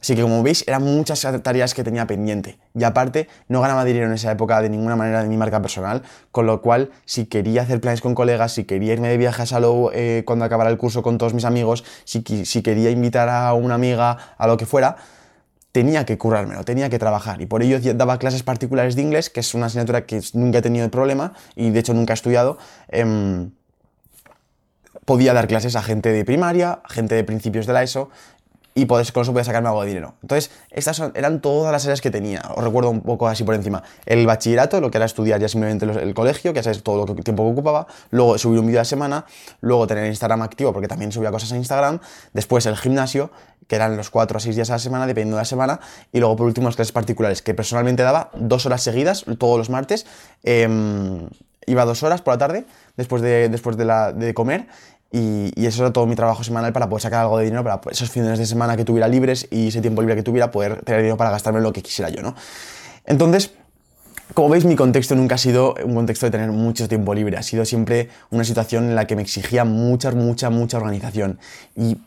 Así 0.05 0.15
que 0.15 0.21
como 0.21 0.43
veis, 0.43 0.65
eran 0.69 0.83
muchas 0.83 1.27
tareas 1.43 1.73
que 1.73 1.83
tenía 1.83 2.07
pendiente. 2.07 2.59
Y 2.75 2.85
aparte, 2.85 3.27
no 3.49 3.63
ganaba 3.63 3.87
dinero 3.87 4.05
en 4.05 4.13
esa 4.13 4.31
época 4.31 4.61
de 4.61 4.69
ninguna 4.69 4.97
manera 4.97 5.23
de 5.23 5.31
mi 5.31 5.39
marca 5.39 5.63
personal, 5.63 6.03
con 6.31 6.45
lo 6.45 6.61
cual, 6.61 6.91
si 7.07 7.25
quería 7.25 7.63
hacer 7.63 7.81
planes 7.81 8.03
con 8.03 8.15
colegas, 8.15 8.53
si 8.53 8.65
quería 8.65 8.93
irme 8.93 9.09
de 9.09 9.17
viaje 9.17 9.41
a 9.41 9.47
Salou 9.47 9.91
eh, 9.95 10.23
cuando 10.27 10.45
acabara 10.45 10.69
el 10.69 10.77
curso 10.77 11.03
con 11.03 11.17
todos 11.17 11.33
mis 11.33 11.47
amigos, 11.47 11.85
si, 12.05 12.23
si 12.45 12.61
quería 12.61 12.91
invitar 12.91 13.31
a 13.31 13.55
una 13.55 13.77
amiga 13.77 14.19
a 14.37 14.47
lo 14.47 14.59
que 14.59 14.67
fuera, 14.67 14.97
tenía 15.73 16.05
que 16.05 16.19
currármelo, 16.19 16.65
tenía 16.65 16.91
que 16.91 16.99
trabajar. 16.99 17.41
Y 17.41 17.47
por 17.47 17.63
ello 17.63 17.79
daba 17.95 18.19
clases 18.19 18.43
particulares 18.43 18.97
de 18.97 19.01
inglés, 19.01 19.31
que 19.31 19.41
es 19.41 19.55
una 19.55 19.67
asignatura 19.67 20.05
que 20.05 20.21
nunca 20.35 20.59
he 20.59 20.63
tenido 20.63 20.87
problema 20.91 21.33
y 21.57 21.71
de 21.71 21.81
hecho 21.81 21.95
nunca 21.95 22.13
he 22.13 22.17
estudiado. 22.21 22.59
Em, 22.89 23.53
podía 25.05 25.35
dar 25.35 25.47
clases 25.47 25.77
a 25.77 25.83
gente 25.83 26.11
de 26.11 26.25
primaria, 26.25 26.81
gente 26.89 27.15
de 27.15 27.25
principios 27.25 27.67
de 27.67 27.73
la 27.73 27.83
ESO, 27.83 28.11
y 28.77 28.87
con 28.87 29.01
eso 29.01 29.13
podía 29.33 29.45
sacarme 29.45 29.69
algo 29.69 29.83
de 29.83 29.89
dinero. 29.89 30.15
Entonces, 30.23 30.51
estas 30.71 31.01
eran 31.15 31.41
todas 31.41 31.71
las 31.71 31.85
áreas 31.85 32.01
que 32.01 32.11
tenía. 32.11 32.43
Os 32.57 32.65
recuerdo 32.65 32.91
un 32.91 33.03
poco 33.03 33.29
así 33.29 33.45
por 33.45 33.55
encima. 33.55 33.85
El 34.05 34.27
bachillerato, 34.27 34.81
lo 34.81 34.91
que 34.91 34.99
era 34.99 35.07
estudiar 35.07 35.41
ya 35.41 35.49
simplemente 35.49 35.87
el 35.87 36.13
colegio, 36.13 36.53
que 36.53 36.59
ya 36.59 36.65
sabes 36.65 36.83
todo 36.83 37.05
el 37.05 37.23
tiempo 37.23 37.45
que 37.45 37.53
ocupaba. 37.53 37.87
Luego 38.11 38.37
subir 38.37 38.59
un 38.59 38.67
vídeo 38.67 38.81
a 38.81 38.83
la 38.83 38.85
semana. 38.85 39.27
Luego 39.61 39.87
tener 39.87 40.07
Instagram 40.07 40.43
activo, 40.43 40.73
porque 40.73 40.89
también 40.89 41.13
subía 41.13 41.31
cosas 41.31 41.53
a 41.53 41.57
Instagram. 41.57 42.01
Después 42.33 42.67
el 42.67 42.77
gimnasio, 42.77 43.31
que 43.69 43.77
eran 43.77 43.97
los 43.97 44.11
4 44.11 44.39
a 44.39 44.41
6 44.41 44.57
días 44.57 44.71
a 44.71 44.75
la 44.75 44.79
semana, 44.81 45.07
dependiendo 45.07 45.37
de 45.37 45.43
la 45.43 45.47
semana. 45.47 45.79
Y 46.13 46.19
luego 46.19 46.35
por 46.35 46.47
último 46.47 46.67
las 46.67 46.75
clases 46.75 46.93
particulares, 46.93 47.43
que 47.43 47.55
personalmente 47.55 48.03
daba 48.03 48.31
dos 48.35 48.67
horas 48.67 48.83
seguidas, 48.83 49.25
todos 49.39 49.57
los 49.57 49.71
martes. 49.71 50.05
Em, 50.43 51.29
iba 51.67 51.85
dos 51.85 52.03
horas 52.03 52.23
por 52.23 52.35
la 52.35 52.39
tarde, 52.39 52.67
después 52.97 53.23
de, 53.23 53.49
después 53.49 53.77
de, 53.77 53.85
la, 53.85 54.13
de 54.13 54.35
comer 54.35 54.67
y, 55.15 55.67
eso 55.67 55.83
era 55.83 55.93
todo 55.93 56.07
mi 56.07 56.17
trabajo 56.17 56.43
semanal 56.43 56.73
para 56.73 56.89
poder 56.89 57.03
sacar 57.03 57.21
algo 57.21 57.39
de 57.39 57.45
dinero 57.45 57.63
para 57.63 57.81
esos 57.93 58.11
fines 58.11 58.37
de 58.37 58.47
semana 58.47 58.77
que 58.77 58.85
tuviera 58.85 59.07
libres 59.07 59.47
y 59.51 59.69
ese 59.69 59.81
tiempo 59.81 60.03
libre 60.03 60.17
que 60.17 60.25
tuviera 60.25 60.51
poder 60.51 60.83
tener 60.83 61.03
dinero 61.03 61.17
para 61.17 61.31
gastarme 61.31 61.61
lo 61.61 61.73
que 61.73 61.83
quisiera 61.83 62.11
yo, 62.11 62.21
¿no? 62.21 62.35
Entonces, 63.07 63.53
como 64.35 64.49
veis, 64.49 64.65
mi 64.65 64.75
contexto 64.75 65.15
nunca 65.15 65.37
ha 65.37 65.39
sido 65.39 65.75
un 65.85 65.95
contexto 65.95 66.27
de 66.27 66.33
tener 66.33 66.51
mucho 66.51 66.89
tiempo 66.89 67.15
libre, 67.15 67.37
ha 67.37 67.45
sido 67.45 67.65
siempre 67.65 68.09
una 68.31 68.43
situación 68.43 68.85
en 68.85 68.97
la 68.97 69.07
que 69.07 69.15
me 69.15 69.23
exigía 69.23 69.65
mucha, 69.65 70.11
mucha, 70.11 70.51
mucha 70.51 70.79
organización. 70.79 71.39
Y 71.77 71.99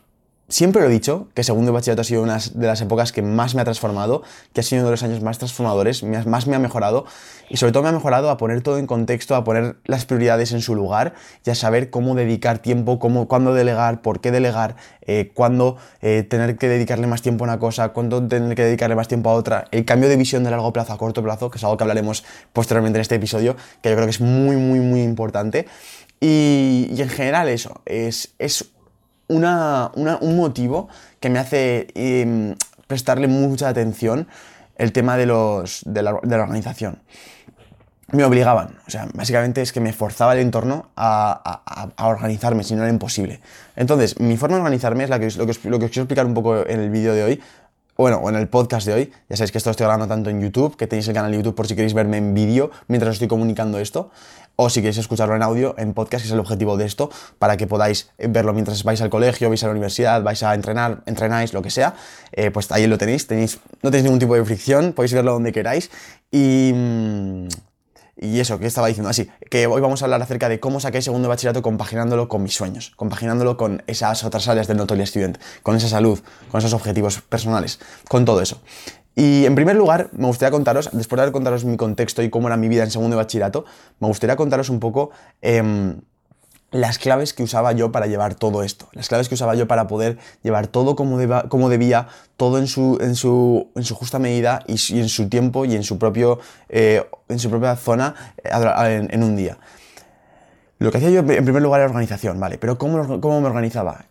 Siempre 0.50 0.80
lo 0.80 0.88
he 0.88 0.90
dicho, 0.90 1.28
que 1.34 1.44
segundo 1.44 1.74
bachillerato 1.74 2.00
ha 2.00 2.04
sido 2.04 2.22
una 2.22 2.38
de 2.38 2.66
las 2.66 2.80
épocas 2.80 3.12
que 3.12 3.20
más 3.20 3.54
me 3.54 3.60
ha 3.60 3.64
transformado, 3.64 4.22
que 4.54 4.60
ha 4.60 4.64
sido 4.64 4.80
uno 4.80 4.88
de 4.88 4.92
los 4.92 5.02
años 5.02 5.20
más 5.20 5.36
transformadores, 5.36 6.02
más 6.02 6.46
me 6.46 6.56
ha 6.56 6.58
mejorado 6.58 7.04
y 7.50 7.58
sobre 7.58 7.72
todo 7.72 7.82
me 7.82 7.90
ha 7.90 7.92
mejorado 7.92 8.30
a 8.30 8.38
poner 8.38 8.62
todo 8.62 8.78
en 8.78 8.86
contexto, 8.86 9.34
a 9.34 9.44
poner 9.44 9.76
las 9.84 10.06
prioridades 10.06 10.52
en 10.52 10.62
su 10.62 10.74
lugar 10.74 11.12
y 11.44 11.50
a 11.50 11.54
saber 11.54 11.90
cómo 11.90 12.14
dedicar 12.14 12.60
tiempo, 12.60 12.98
cómo, 12.98 13.28
cuándo 13.28 13.52
delegar, 13.52 14.00
por 14.00 14.22
qué 14.22 14.30
delegar, 14.30 14.76
eh, 15.02 15.32
cuándo 15.34 15.76
eh, 16.00 16.22
tener 16.22 16.56
que 16.56 16.68
dedicarle 16.68 17.06
más 17.06 17.20
tiempo 17.20 17.44
a 17.44 17.48
una 17.48 17.58
cosa, 17.58 17.90
cuándo 17.90 18.26
tener 18.26 18.54
que 18.56 18.64
dedicarle 18.64 18.96
más 18.96 19.06
tiempo 19.06 19.28
a 19.28 19.34
otra, 19.34 19.66
el 19.70 19.84
cambio 19.84 20.08
de 20.08 20.16
visión 20.16 20.44
de 20.44 20.50
largo 20.50 20.72
plazo 20.72 20.94
a 20.94 20.96
corto 20.96 21.22
plazo, 21.22 21.50
que 21.50 21.58
es 21.58 21.64
algo 21.64 21.76
que 21.76 21.84
hablaremos 21.84 22.24
posteriormente 22.54 22.96
en 22.96 23.02
este 23.02 23.16
episodio, 23.16 23.54
que 23.82 23.90
yo 23.90 23.96
creo 23.96 24.06
que 24.06 24.12
es 24.12 24.22
muy, 24.22 24.56
muy, 24.56 24.80
muy 24.80 25.02
importante. 25.02 25.66
Y, 26.20 26.88
en 26.98 27.08
general 27.08 27.48
eso, 27.48 27.80
es, 27.84 28.34
es 28.38 28.72
un 29.28 30.36
motivo 30.36 30.88
que 31.20 31.30
me 31.30 31.38
hace 31.38 31.88
em, 31.94 32.56
prestarle 32.86 33.28
mucha 33.28 33.68
atención 33.68 34.26
el 34.76 34.92
tema 34.92 35.16
de, 35.16 35.26
los, 35.26 35.82
de, 35.84 36.02
la, 36.02 36.14
organización. 36.14 37.00
Me 38.10 38.24
obligaban, 38.24 38.78
o 38.86 38.90
sea, 38.90 39.06
básicamente 39.12 39.60
es 39.60 39.72
que 39.72 39.80
me 39.80 39.92
forzaba 39.92 40.32
el 40.32 40.38
entorno 40.38 40.88
a, 40.96 41.92
organizarme, 41.98 42.64
si 42.64 42.74
no 42.74 42.82
era 42.82 42.90
imposible. 42.90 43.40
Entonces, 43.76 44.18
mi 44.18 44.36
forma 44.36 44.56
de 44.56 44.62
organizarme 44.62 45.04
es 45.04 45.10
la 45.10 45.18
que, 45.18 45.30
lo, 45.36 45.46
que, 45.46 45.68
lo 45.68 45.78
que 45.78 45.84
os 45.84 45.90
quiero 45.90 46.04
explicar 46.04 46.24
un 46.24 46.34
poco 46.34 46.66
en 46.66 46.80
el 46.80 46.90
vídeo 46.90 47.12
de 47.12 47.24
hoy, 47.24 47.40
bueno, 47.98 48.18
o 48.18 48.28
en 48.30 48.36
el 48.36 48.48
podcast 48.48 48.86
de 48.86 48.94
hoy. 48.94 49.12
Ya 49.28 49.36
sabéis 49.36 49.50
que 49.50 49.58
esto 49.58 49.70
estoy 49.70 49.84
grabando 49.84 50.06
tanto 50.06 50.30
en 50.30 50.40
YouTube, 50.40 50.76
que 50.76 50.86
tenéis 50.86 51.08
el 51.08 51.14
canal 51.14 51.32
de 51.32 51.38
YouTube 51.38 51.56
por 51.56 51.66
si 51.66 51.74
queréis 51.74 51.94
verme 51.94 52.16
en 52.16 52.32
vídeo 52.32 52.70
mientras 52.86 53.14
estoy 53.14 53.28
comunicando 53.28 53.78
esto 53.78 54.10
o 54.60 54.68
si 54.70 54.80
queréis 54.80 54.98
escucharlo 54.98 55.36
en 55.36 55.42
audio, 55.44 55.76
en 55.78 55.94
podcast, 55.94 56.24
que 56.24 56.26
es 56.26 56.32
el 56.32 56.40
objetivo 56.40 56.76
de 56.76 56.84
esto, 56.84 57.10
para 57.38 57.56
que 57.56 57.68
podáis 57.68 58.10
verlo 58.18 58.52
mientras 58.52 58.82
vais 58.82 59.00
al 59.00 59.08
colegio, 59.08 59.48
vais 59.48 59.62
a 59.62 59.66
la 59.66 59.70
universidad, 59.70 60.20
vais 60.24 60.42
a 60.42 60.52
entrenar, 60.52 61.02
entrenáis, 61.06 61.52
lo 61.52 61.62
que 61.62 61.70
sea, 61.70 61.94
eh, 62.32 62.50
pues 62.50 62.72
ahí 62.72 62.88
lo 62.88 62.98
tenéis, 62.98 63.28
tenéis, 63.28 63.60
no 63.82 63.90
tenéis 63.92 64.04
ningún 64.04 64.18
tipo 64.18 64.34
de 64.34 64.44
fricción, 64.44 64.94
podéis 64.94 65.12
verlo 65.12 65.32
donde 65.32 65.52
queráis 65.52 65.90
y... 66.32 66.72
Mm, 66.74 67.46
Y 68.20 68.40
eso, 68.40 68.58
que 68.58 68.66
estaba 68.66 68.88
diciendo 68.88 69.08
así, 69.08 69.30
que 69.48 69.68
hoy 69.68 69.80
vamos 69.80 70.02
a 70.02 70.06
hablar 70.06 70.20
acerca 70.20 70.48
de 70.48 70.58
cómo 70.58 70.80
saqué 70.80 71.00
segundo 71.02 71.28
bachillerato 71.28 71.62
compaginándolo 71.62 72.26
con 72.26 72.42
mis 72.42 72.52
sueños, 72.52 72.92
compaginándolo 72.96 73.56
con 73.56 73.84
esas 73.86 74.24
otras 74.24 74.48
áreas 74.48 74.66
del 74.66 74.76
Notable 74.76 75.06
Student, 75.06 75.38
con 75.62 75.76
esa 75.76 75.88
salud, 75.88 76.18
con 76.50 76.58
esos 76.58 76.72
objetivos 76.72 77.20
personales, 77.20 77.78
con 78.08 78.24
todo 78.24 78.42
eso. 78.42 78.60
Y 79.18 79.46
en 79.46 79.56
primer 79.56 79.74
lugar, 79.74 80.10
me 80.12 80.28
gustaría 80.28 80.52
contaros, 80.52 80.90
después 80.92 81.20
de 81.20 81.32
contaros 81.32 81.64
mi 81.64 81.76
contexto 81.76 82.22
y 82.22 82.30
cómo 82.30 82.46
era 82.46 82.56
mi 82.56 82.68
vida 82.68 82.84
en 82.84 82.90
segundo 82.92 83.16
bachillerato, 83.16 83.64
me 83.98 84.06
gustaría 84.06 84.36
contaros 84.36 84.68
un 84.68 84.78
poco 84.78 85.10
em, 85.42 85.96
las 86.70 86.98
claves 86.98 87.34
que 87.34 87.42
usaba 87.42 87.72
yo 87.72 87.90
para 87.90 88.06
llevar 88.06 88.36
todo 88.36 88.62
esto, 88.62 88.88
las 88.92 89.08
claves 89.08 89.28
que 89.28 89.34
usaba 89.34 89.56
yo 89.56 89.66
para 89.66 89.88
poder 89.88 90.18
llevar 90.44 90.68
todo 90.68 90.94
como, 90.94 91.18
como 91.48 91.68
debía, 91.68 92.06
todo 92.36 92.58
en 92.58 92.68
su, 92.68 92.96
en 93.00 93.16
su, 93.16 93.72
en 93.74 93.82
su 93.82 93.96
justa 93.96 94.20
medida 94.20 94.62
y, 94.68 95.00
en 95.00 95.08
su 95.08 95.28
tiempo 95.28 95.64
y 95.64 95.74
en 95.74 95.82
su, 95.82 95.98
propio, 95.98 96.38
eh, 96.68 97.04
en 97.28 97.40
su 97.40 97.50
propia 97.50 97.74
zona 97.74 98.14
eh, 98.44 99.08
en, 99.10 99.22
un 99.24 99.34
día. 99.34 99.58
Lo 100.78 100.92
que 100.92 100.98
hacía 100.98 101.10
yo 101.10 101.20
en 101.22 101.44
primer 101.44 101.60
lugar 101.60 101.80
era 101.80 101.88
organización, 101.88 102.38
¿vale? 102.38 102.56
Pero 102.58 102.78
¿cómo, 102.78 103.20
cómo 103.20 103.40
me 103.40 103.48
organizaba? 103.48 104.04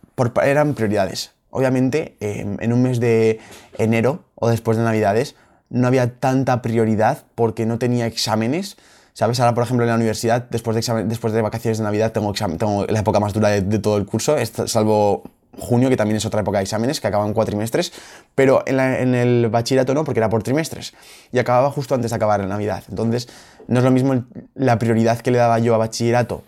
Eran 0.43 0.73
prioridades. 0.73 1.36
Obviamente, 1.49 2.15
em, 2.19 2.57
en 2.59 2.73
un 2.73 2.83
mes 2.83 2.99
de 2.99 3.39
enero 3.77 4.23
o 4.35 4.49
después 4.49 4.77
de 4.77 4.83
Navidades 4.83 5.35
no 5.69 5.87
había 5.87 6.19
tanta 6.19 6.61
prioridad 6.61 7.23
porque 7.35 7.65
no 7.65 7.77
tenía 7.77 8.05
exámenes, 8.05 8.77
¿Sabes? 9.13 9.39
Ahora, 9.39 9.55
por 9.55 9.63
ejemplo, 9.63 9.83
en 9.83 9.89
la 9.89 9.95
universidad, 9.95 10.45
después 10.51 10.75
de, 10.75 11.05
después 11.05 11.33
de 11.33 11.41
vacaciones 11.41 11.79
de 11.79 11.83
Navidad, 11.83 12.11
tengo, 12.11 12.85
la 12.87 12.99
época 12.99 13.19
más 13.19 13.33
dura 13.33 13.49
de, 13.49 13.79
todo 13.79 13.97
el 13.97 14.05
curso, 14.05 14.35
salvo 14.67 15.23
junio, 15.57 15.89
que 15.89 15.97
también 15.97 16.17
es 16.17 16.25
otra 16.27 16.41
época 16.41 16.59
de 16.59 16.65
exámenes, 16.65 17.01
que 17.01 17.07
acaban 17.07 17.33
cuatrimestres, 17.33 17.93
pero 18.35 18.61
en, 18.67 18.79
en, 18.79 19.15
el 19.15 19.49
bachillerato 19.49 19.95
no, 19.95 20.03
porque 20.03 20.19
era 20.19 20.29
por 20.29 20.43
trimestres, 20.43 20.93
y 21.31 21.39
acababa 21.39 21.71
justo 21.71 21.95
antes 21.95 22.11
de 22.11 22.15
acabar 22.15 22.41
la 22.41 22.45
Navidad. 22.45 22.83
Entonces, 22.89 23.27
no 23.67 23.79
es 23.79 23.83
lo 23.83 23.89
mismo 23.89 24.23
la 24.53 24.77
prioridad 24.77 25.17
que 25.17 25.31
le 25.31 25.39
daba 25.39 25.57
yo 25.57 25.73
a 25.73 25.79
bachillerato 25.79 26.43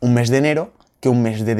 un 0.00 0.14
mes 0.14 0.30
de 0.30 0.38
enero 0.38 0.72
que 1.06 1.10
un 1.10 1.22
mes 1.22 1.44
de 1.44 1.54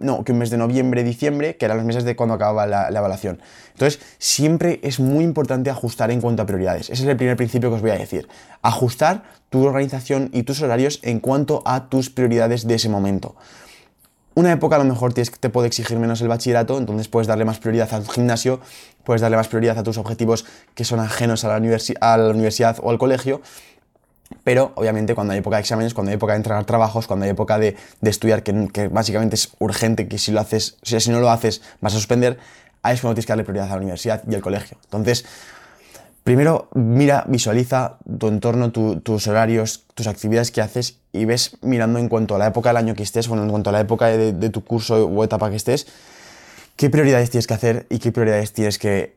no, 0.00 0.24
que 0.24 0.32
un 0.32 0.38
mes 0.38 0.50
de 0.50 0.56
noviembre, 0.56 1.04
diciembre, 1.04 1.56
que 1.56 1.66
eran 1.66 1.76
los 1.76 1.86
meses 1.86 2.02
de 2.02 2.16
cuando 2.16 2.34
acababa 2.34 2.66
la, 2.66 2.88
evaluación. 2.88 3.40
Entonces, 3.74 4.00
siempre 4.18 4.80
es 4.82 4.98
muy 4.98 5.22
importante 5.22 5.70
ajustar 5.70 6.10
en 6.10 6.20
cuanto 6.20 6.42
a 6.42 6.46
prioridades. 6.46 6.90
Ese 6.90 7.04
es 7.04 7.08
el 7.08 7.16
primer 7.16 7.36
principio 7.36 7.70
que 7.70 7.76
os 7.76 7.80
voy 7.80 7.92
a 7.92 7.96
decir. 7.96 8.26
Ajustar 8.60 9.22
tu 9.50 9.64
organización 9.64 10.30
y 10.32 10.42
tus 10.42 10.62
horarios 10.62 10.98
en 11.02 11.20
cuanto 11.20 11.62
a 11.64 11.88
tus 11.88 12.10
prioridades 12.10 12.66
de 12.66 12.74
ese 12.74 12.88
momento. 12.88 13.36
Una 14.34 14.50
época 14.50 14.74
a 14.74 14.80
lo 14.80 14.84
mejor 14.84 15.14
te 15.14 15.48
puede 15.48 15.68
exigir 15.68 15.96
menos 15.96 16.20
el 16.20 16.26
bachillerato, 16.26 16.76
entonces 16.76 17.06
puedes 17.06 17.28
darle 17.28 17.44
más 17.44 17.60
prioridad 17.60 17.94
al 17.94 18.04
gimnasio, 18.04 18.58
puedes 19.04 19.22
darle 19.22 19.36
más 19.36 19.46
prioridad 19.46 19.78
a 19.78 19.84
tus 19.84 19.96
objetivos 19.96 20.44
que 20.74 20.82
son 20.82 20.98
ajenos 20.98 21.44
a 21.44 21.48
la, 21.48 21.54
a 21.54 22.16
la 22.16 22.30
universidad 22.30 22.78
o 22.82 22.90
al 22.90 22.98
colegio, 22.98 23.42
pero 24.44 24.72
obviamente 24.76 25.14
cuando 25.14 25.32
hay 25.32 25.40
época 25.40 25.56
de 25.56 25.60
exámenes, 25.60 25.94
cuando 25.94 26.10
hay 26.10 26.16
época 26.16 26.32
de 26.32 26.38
entregar 26.38 26.64
trabajos, 26.64 27.06
cuando 27.06 27.24
hay 27.24 27.30
época 27.30 27.58
de, 27.58 27.76
estudiar, 28.02 28.42
que, 28.42 28.88
básicamente 28.88 29.36
es 29.36 29.52
urgente, 29.58 30.08
que 30.08 30.18
si 30.18 30.32
lo 30.32 30.40
haces, 30.40 30.76
o 30.82 30.86
sea, 30.86 31.00
si 31.00 31.10
no 31.10 31.20
lo 31.20 31.30
haces 31.30 31.62
vas 31.80 31.94
a 31.94 31.96
suspender, 31.96 32.38
ahí 32.82 32.94
es 32.94 33.00
cuando 33.00 33.14
tienes 33.14 33.26
que 33.26 33.32
darle 33.32 33.44
prioridad 33.44 33.66
a 33.68 33.70
la 33.72 33.82
universidad 33.82 34.22
y 34.28 34.34
al 34.34 34.40
colegio. 34.40 34.78
Entonces, 34.84 35.24
primero 36.24 36.68
mira, 36.74 37.24
visualiza 37.26 37.98
tu 38.18 38.28
entorno, 38.28 38.70
tus 38.70 39.26
horarios, 39.26 39.84
tus 39.94 40.06
actividades 40.06 40.50
que 40.50 40.60
haces 40.60 40.98
y 41.12 41.24
ves 41.24 41.56
mirando 41.62 41.98
en 41.98 42.08
cuanto 42.08 42.34
a 42.34 42.38
la 42.38 42.46
época 42.46 42.70
del 42.70 42.78
año 42.78 42.94
que 42.94 43.02
estés, 43.02 43.28
bueno, 43.28 43.44
en 43.44 43.50
cuanto 43.50 43.70
a 43.70 43.72
la 43.72 43.80
época 43.80 44.06
de, 44.06 44.32
de 44.32 44.50
tu 44.50 44.64
curso 44.64 45.06
o 45.06 45.24
etapa 45.24 45.50
que 45.50 45.56
estés, 45.56 45.86
qué 46.76 46.90
prioridades 46.90 47.30
tienes 47.30 47.46
que 47.46 47.54
hacer 47.54 47.86
y 47.90 47.98
qué 47.98 48.12
prioridades 48.12 48.52
tienes 48.52 48.78
que 48.78 49.16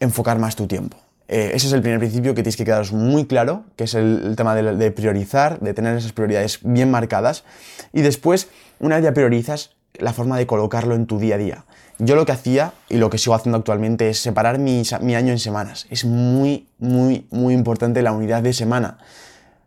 enfocar 0.00 0.38
más 0.38 0.56
tu 0.56 0.66
tiempo. 0.66 0.96
Eh, 1.32 1.52
ese 1.54 1.68
es 1.68 1.72
el 1.72 1.80
primer 1.80 2.00
principio 2.00 2.34
que 2.34 2.42
tienes 2.42 2.56
que 2.56 2.64
quedaros 2.64 2.92
muy 2.92 3.24
claro, 3.24 3.62
que 3.76 3.84
es 3.84 3.94
el, 3.94 4.34
tema 4.36 4.56
de, 4.56 4.90
priorizar, 4.90 5.60
de 5.60 5.72
tener 5.74 5.96
esas 5.96 6.12
prioridades 6.12 6.58
bien 6.64 6.90
marcadas. 6.90 7.44
Y 7.92 8.00
después, 8.00 8.48
una 8.80 8.96
vez 8.96 9.04
ya 9.04 9.14
priorizas, 9.14 9.70
la 9.94 10.12
forma 10.12 10.36
de 10.36 10.48
colocarlo 10.48 10.96
en 10.96 11.06
tu 11.06 11.20
día 11.20 11.36
a 11.36 11.38
día. 11.38 11.64
Yo 12.00 12.16
lo 12.16 12.26
que 12.26 12.32
hacía 12.32 12.72
y 12.88 12.96
lo 12.96 13.10
que 13.10 13.18
sigo 13.18 13.36
haciendo 13.36 13.58
actualmente 13.58 14.10
es 14.10 14.18
separar 14.18 14.58
mi, 14.58 14.82
mi 15.02 15.14
año 15.14 15.30
en 15.30 15.38
semanas. 15.38 15.86
Es 15.88 16.04
muy, 16.04 16.66
muy, 16.78 17.28
muy 17.30 17.54
importante 17.54 18.02
la 18.02 18.10
unidad 18.10 18.42
de 18.42 18.52
semana. 18.52 18.98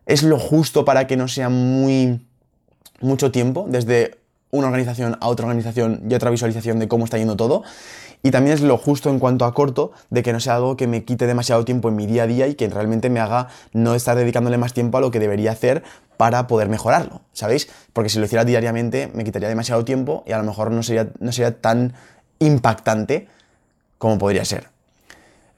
Es 0.04 0.22
lo 0.22 0.38
justo 0.38 0.84
para 0.84 1.06
que 1.06 1.16
no 1.16 1.28
sea 1.28 1.48
muy 1.48 2.20
mucho 3.00 3.32
tiempo, 3.32 3.64
desde 3.70 4.18
una 4.50 4.66
organización 4.66 5.16
a 5.20 5.28
otra 5.28 5.46
organización 5.46 6.02
y 6.08 6.14
otra 6.14 6.30
visualización 6.30 6.78
de 6.78 6.88
cómo 6.88 7.06
está 7.06 7.16
yendo 7.16 7.36
todo. 7.36 7.62
Y 8.24 8.30
también 8.30 8.54
es 8.54 8.62
lo 8.62 8.78
justo 8.78 9.10
en 9.10 9.18
cuanto 9.18 9.44
a 9.44 9.52
corto, 9.52 9.92
de 10.08 10.22
que 10.22 10.32
no 10.32 10.40
sea 10.40 10.56
algo 10.56 10.78
que 10.78 10.86
me 10.86 11.04
quite 11.04 11.26
demasiado 11.26 11.66
tiempo 11.66 11.90
en 11.90 11.96
mi 11.96 12.06
día 12.06 12.22
a 12.22 12.26
día 12.26 12.46
y 12.48 12.54
que 12.54 12.66
realmente 12.70 13.10
me 13.10 13.20
haga 13.20 13.48
no 13.74 13.94
estar 13.94 14.16
dedicándole 14.16 14.56
más 14.56 14.72
tiempo 14.72 14.96
a 14.96 15.02
lo 15.02 15.10
que 15.10 15.20
debería 15.20 15.52
hacer 15.52 15.82
para 16.16 16.46
poder 16.46 16.70
mejorarlo, 16.70 17.20
¿sabéis? 17.34 17.68
Porque 17.92 18.08
si 18.08 18.18
lo 18.18 18.24
hiciera 18.24 18.46
diariamente 18.46 19.10
me 19.12 19.24
quitaría 19.24 19.50
demasiado 19.50 19.84
tiempo 19.84 20.24
y 20.26 20.32
a 20.32 20.38
lo 20.38 20.44
mejor 20.44 20.70
no 20.70 20.82
sería, 20.82 21.08
no 21.20 21.32
sería 21.32 21.60
tan 21.60 21.92
impactante 22.38 23.28
como 23.98 24.16
podría 24.16 24.46
ser. 24.46 24.68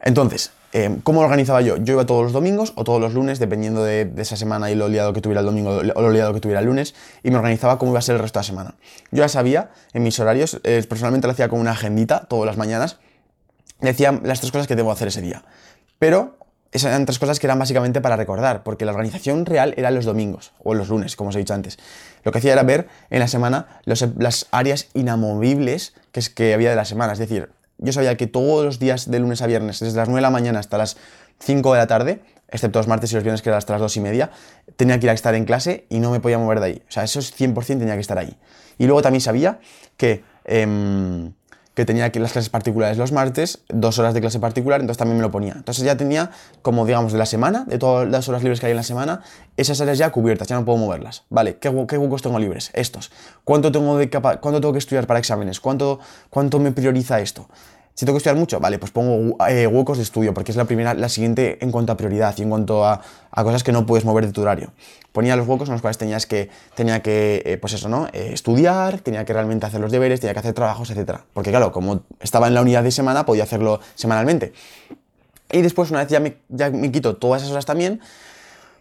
Entonces, 0.00 0.50
eh, 0.72 0.98
¿cómo 1.02 1.20
lo 1.20 1.26
organizaba 1.26 1.60
yo? 1.62 1.76
Yo 1.76 1.94
iba 1.94 2.06
todos 2.06 2.24
los 2.24 2.32
domingos 2.32 2.72
o 2.76 2.84
todos 2.84 3.00
los 3.00 3.14
lunes, 3.14 3.38
dependiendo 3.38 3.84
de, 3.84 4.10
esa 4.16 4.36
semana 4.36 4.70
y 4.70 4.74
lo 4.74 4.88
liado 4.88 5.12
que 5.12 5.20
tuviera 5.20 5.40
el 5.40 5.46
domingo 5.46 5.70
o 5.94 6.02
lo 6.02 6.10
liado 6.10 6.34
que 6.34 6.40
tuviera 6.40 6.60
el 6.60 6.66
lunes, 6.66 6.94
y 7.22 7.30
me 7.30 7.36
organizaba 7.36 7.78
cómo 7.78 7.92
iba 7.92 7.98
a 7.98 8.02
ser 8.02 8.16
el 8.16 8.22
resto 8.22 8.38
de 8.38 8.42
la 8.42 8.46
semana. 8.46 8.74
Yo 9.10 9.18
ya 9.18 9.28
sabía 9.28 9.70
en 9.92 10.02
mis 10.02 10.18
horarios, 10.18 10.60
eh, 10.64 10.84
personalmente 10.88 11.26
lo 11.26 11.32
hacía 11.32 11.48
con 11.48 11.60
una 11.60 11.72
agendita 11.72 12.26
todas 12.28 12.46
las 12.46 12.56
mañanas, 12.56 12.98
decía 13.80 14.20
las 14.22 14.40
tres 14.40 14.52
cosas 14.52 14.66
que 14.66 14.76
debo 14.76 14.90
hacer 14.92 15.08
ese 15.08 15.22
día. 15.22 15.44
Pero 15.98 16.36
esas 16.72 16.90
eran 16.90 17.06
tres 17.06 17.18
cosas 17.18 17.40
que 17.40 17.46
eran 17.46 17.58
básicamente 17.58 18.00
para 18.00 18.16
recordar, 18.16 18.62
porque 18.62 18.84
la 18.84 18.92
organización 18.92 19.46
real 19.46 19.72
era 19.76 19.90
los 19.90 20.04
domingos 20.04 20.52
o 20.62 20.74
los 20.74 20.88
lunes, 20.88 21.16
como 21.16 21.30
os 21.30 21.36
he 21.36 21.38
dicho 21.38 21.54
antes. 21.54 21.78
Lo 22.22 22.32
que 22.32 22.38
hacía 22.38 22.52
era 22.52 22.64
ver 22.64 22.88
en 23.08 23.20
la 23.20 23.28
semana 23.28 23.80
las 23.84 24.46
áreas 24.50 24.88
inamovibles 24.92 25.94
que, 26.12 26.20
es, 26.20 26.28
que 26.28 26.52
había 26.52 26.70
de 26.70 26.76
la 26.76 26.84
semana, 26.84 27.12
es 27.12 27.18
decir, 27.18 27.50
yo 27.78 27.92
sabía 27.92 28.16
que 28.16 28.26
todos 28.26 28.64
los 28.64 28.78
días 28.78 29.10
de 29.10 29.18
lunes 29.18 29.42
a 29.42 29.46
viernes, 29.46 29.80
desde 29.80 29.96
las 29.96 30.08
9 30.08 30.18
de 30.18 30.22
la 30.22 30.30
mañana 30.30 30.58
hasta 30.58 30.78
las 30.78 30.96
5 31.40 31.72
de 31.72 31.78
la 31.78 31.86
tarde, 31.86 32.20
excepto 32.48 32.78
los 32.78 32.88
martes 32.88 33.12
y 33.12 33.14
los 33.14 33.24
viernes 33.24 33.42
que 33.42 33.48
eran 33.48 33.58
hasta 33.58 33.74
las 33.74 33.82
2 33.82 33.96
y 33.96 34.00
media, 34.00 34.30
tenía 34.76 34.98
que 34.98 35.06
ir 35.06 35.10
a 35.10 35.14
estar 35.14 35.34
en 35.34 35.44
clase 35.44 35.86
y 35.88 36.00
no 36.00 36.10
me 36.10 36.20
podía 36.20 36.38
mover 36.38 36.60
de 36.60 36.66
ahí. 36.66 36.82
O 36.88 36.92
sea, 36.92 37.04
eso 37.04 37.18
es 37.18 37.38
100% 37.38 37.78
tenía 37.78 37.94
que 37.94 38.00
estar 38.00 38.18
ahí. 38.18 38.36
Y 38.78 38.86
luego 38.86 39.02
también 39.02 39.20
sabía 39.20 39.60
que... 39.96 40.24
Em, 40.44 41.32
que 41.76 41.84
tenía 41.84 42.10
que 42.10 42.18
las 42.20 42.32
clases 42.32 42.48
particulares 42.48 42.96
los 42.96 43.12
martes, 43.12 43.58
dos 43.68 43.98
horas 43.98 44.14
de 44.14 44.22
clase 44.22 44.40
particular, 44.40 44.80
entonces 44.80 44.96
también 44.96 45.18
me 45.18 45.22
lo 45.22 45.30
ponía. 45.30 45.52
Entonces 45.52 45.84
ya 45.84 45.94
tenía, 45.94 46.30
como 46.62 46.86
digamos, 46.86 47.12
de 47.12 47.18
la 47.18 47.26
semana, 47.26 47.66
de 47.66 47.76
todas 47.76 48.08
las 48.08 48.26
horas 48.30 48.42
libres 48.42 48.60
que 48.60 48.66
hay 48.66 48.72
en 48.72 48.78
la 48.78 48.82
semana, 48.82 49.20
esas 49.58 49.78
áreas 49.82 49.98
ya 49.98 50.10
cubiertas, 50.10 50.48
ya 50.48 50.56
no 50.56 50.64
puedo 50.64 50.78
moverlas. 50.78 51.24
Vale, 51.28 51.58
¿qué, 51.58 51.70
qué 51.86 51.98
huecos 51.98 52.22
tengo 52.22 52.38
libres? 52.38 52.70
Estos. 52.72 53.12
¿Cuánto 53.44 53.70
tengo, 53.70 53.98
de 53.98 54.08
¿Cuánto 54.08 54.58
tengo 54.58 54.72
que 54.72 54.78
estudiar 54.78 55.06
para 55.06 55.18
exámenes? 55.18 55.60
¿Cuánto, 55.60 56.00
¿Cuánto 56.30 56.58
me 56.58 56.72
prioriza 56.72 57.20
esto? 57.20 57.46
Si 57.96 58.04
tengo 58.04 58.16
que 58.16 58.18
estudiar 58.18 58.36
mucho, 58.36 58.60
vale, 58.60 58.78
pues 58.78 58.92
pongo 58.92 59.42
eh, 59.48 59.66
huecos 59.66 59.96
de 59.96 60.02
estudio, 60.02 60.34
porque 60.34 60.52
es 60.52 60.56
la 60.58 60.66
primera, 60.66 60.92
la 60.92 61.08
siguiente 61.08 61.56
en 61.62 61.72
cuanto 61.72 61.92
a 61.92 61.96
prioridad 61.96 62.34
y 62.36 62.42
en 62.42 62.50
cuanto 62.50 62.84
a, 62.84 63.00
cosas 63.32 63.64
que 63.64 63.72
no 63.72 63.86
puedes 63.86 64.04
mover 64.04 64.26
de 64.26 64.32
tu 64.32 64.42
horario. 64.42 64.70
Ponía 65.12 65.34
los 65.34 65.48
huecos 65.48 65.70
en 65.70 65.72
los 65.72 65.80
cuales 65.80 65.96
tenías 65.96 66.26
que, 66.26 66.50
tenía 66.74 67.00
que, 67.00 67.42
eh, 67.46 67.56
pues 67.56 67.72
eso, 67.72 67.88
¿no? 67.88 68.06
Eh, 68.12 68.32
estudiar, 68.34 69.00
tenía 69.00 69.24
que 69.24 69.32
realmente 69.32 69.64
hacer 69.64 69.80
los 69.80 69.90
deberes, 69.90 70.20
tenía 70.20 70.34
que 70.34 70.40
hacer 70.40 70.52
trabajos, 70.52 70.90
etc. 70.90 71.20
Porque 71.32 71.48
claro, 71.48 71.72
como 71.72 72.02
estaba 72.20 72.48
en 72.48 72.52
la 72.52 72.60
unidad 72.60 72.82
de 72.82 72.90
semana, 72.90 73.24
podía 73.24 73.44
hacerlo 73.44 73.80
semanalmente. 73.94 74.52
Y 75.50 75.62
después, 75.62 75.90
una 75.90 76.00
vez 76.00 76.08
ya 76.08 76.20
me, 76.20 76.36
ya 76.50 76.68
me 76.68 76.92
quito 76.92 77.16
todas 77.16 77.40
esas 77.40 77.52
horas 77.52 77.64
también, 77.64 78.02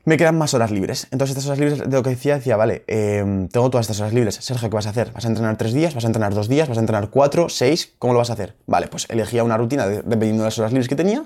me 0.05 0.17
quedan 0.17 0.37
más 0.37 0.53
horas 0.53 0.71
libres. 0.71 1.07
Entonces, 1.11 1.35
estas 1.35 1.47
horas 1.47 1.59
libres, 1.59 1.79
de 1.79 1.95
lo 1.95 2.03
que 2.03 2.11
decía, 2.11 2.35
decía, 2.35 2.55
vale, 2.55 2.83
em, 2.87 3.47
tengo 3.49 3.69
todas 3.69 3.85
estas 3.85 3.99
horas 3.99 4.13
libres. 4.13 4.35
Sergio, 4.35 4.69
¿qué 4.69 4.75
vas 4.75 4.87
a 4.87 4.91
hacer? 4.91 5.11
¿Vas 5.11 5.25
a 5.25 5.27
entrenar 5.27 5.57
tres 5.57 5.73
días? 5.73 5.93
¿Vas 5.93 6.05
a 6.05 6.07
entrenar 6.07 6.33
dos 6.33 6.47
días? 6.47 6.69
¿Vas 6.69 6.77
a 6.77 6.81
entrenar 6.81 7.09
cuatro? 7.09 7.49
¿Seis? 7.49 7.93
¿Cómo 7.99 8.13
lo 8.13 8.19
vas 8.19 8.29
a 8.29 8.33
hacer? 8.33 8.55
Vale, 8.67 8.87
pues 8.87 9.07
elegía 9.09 9.43
una 9.43 9.57
rutina 9.57 9.87
dependiendo 9.87 10.43
de 10.43 10.47
las 10.47 10.59
horas 10.59 10.71
libres 10.71 10.87
que 10.87 10.95
tenía. 10.95 11.25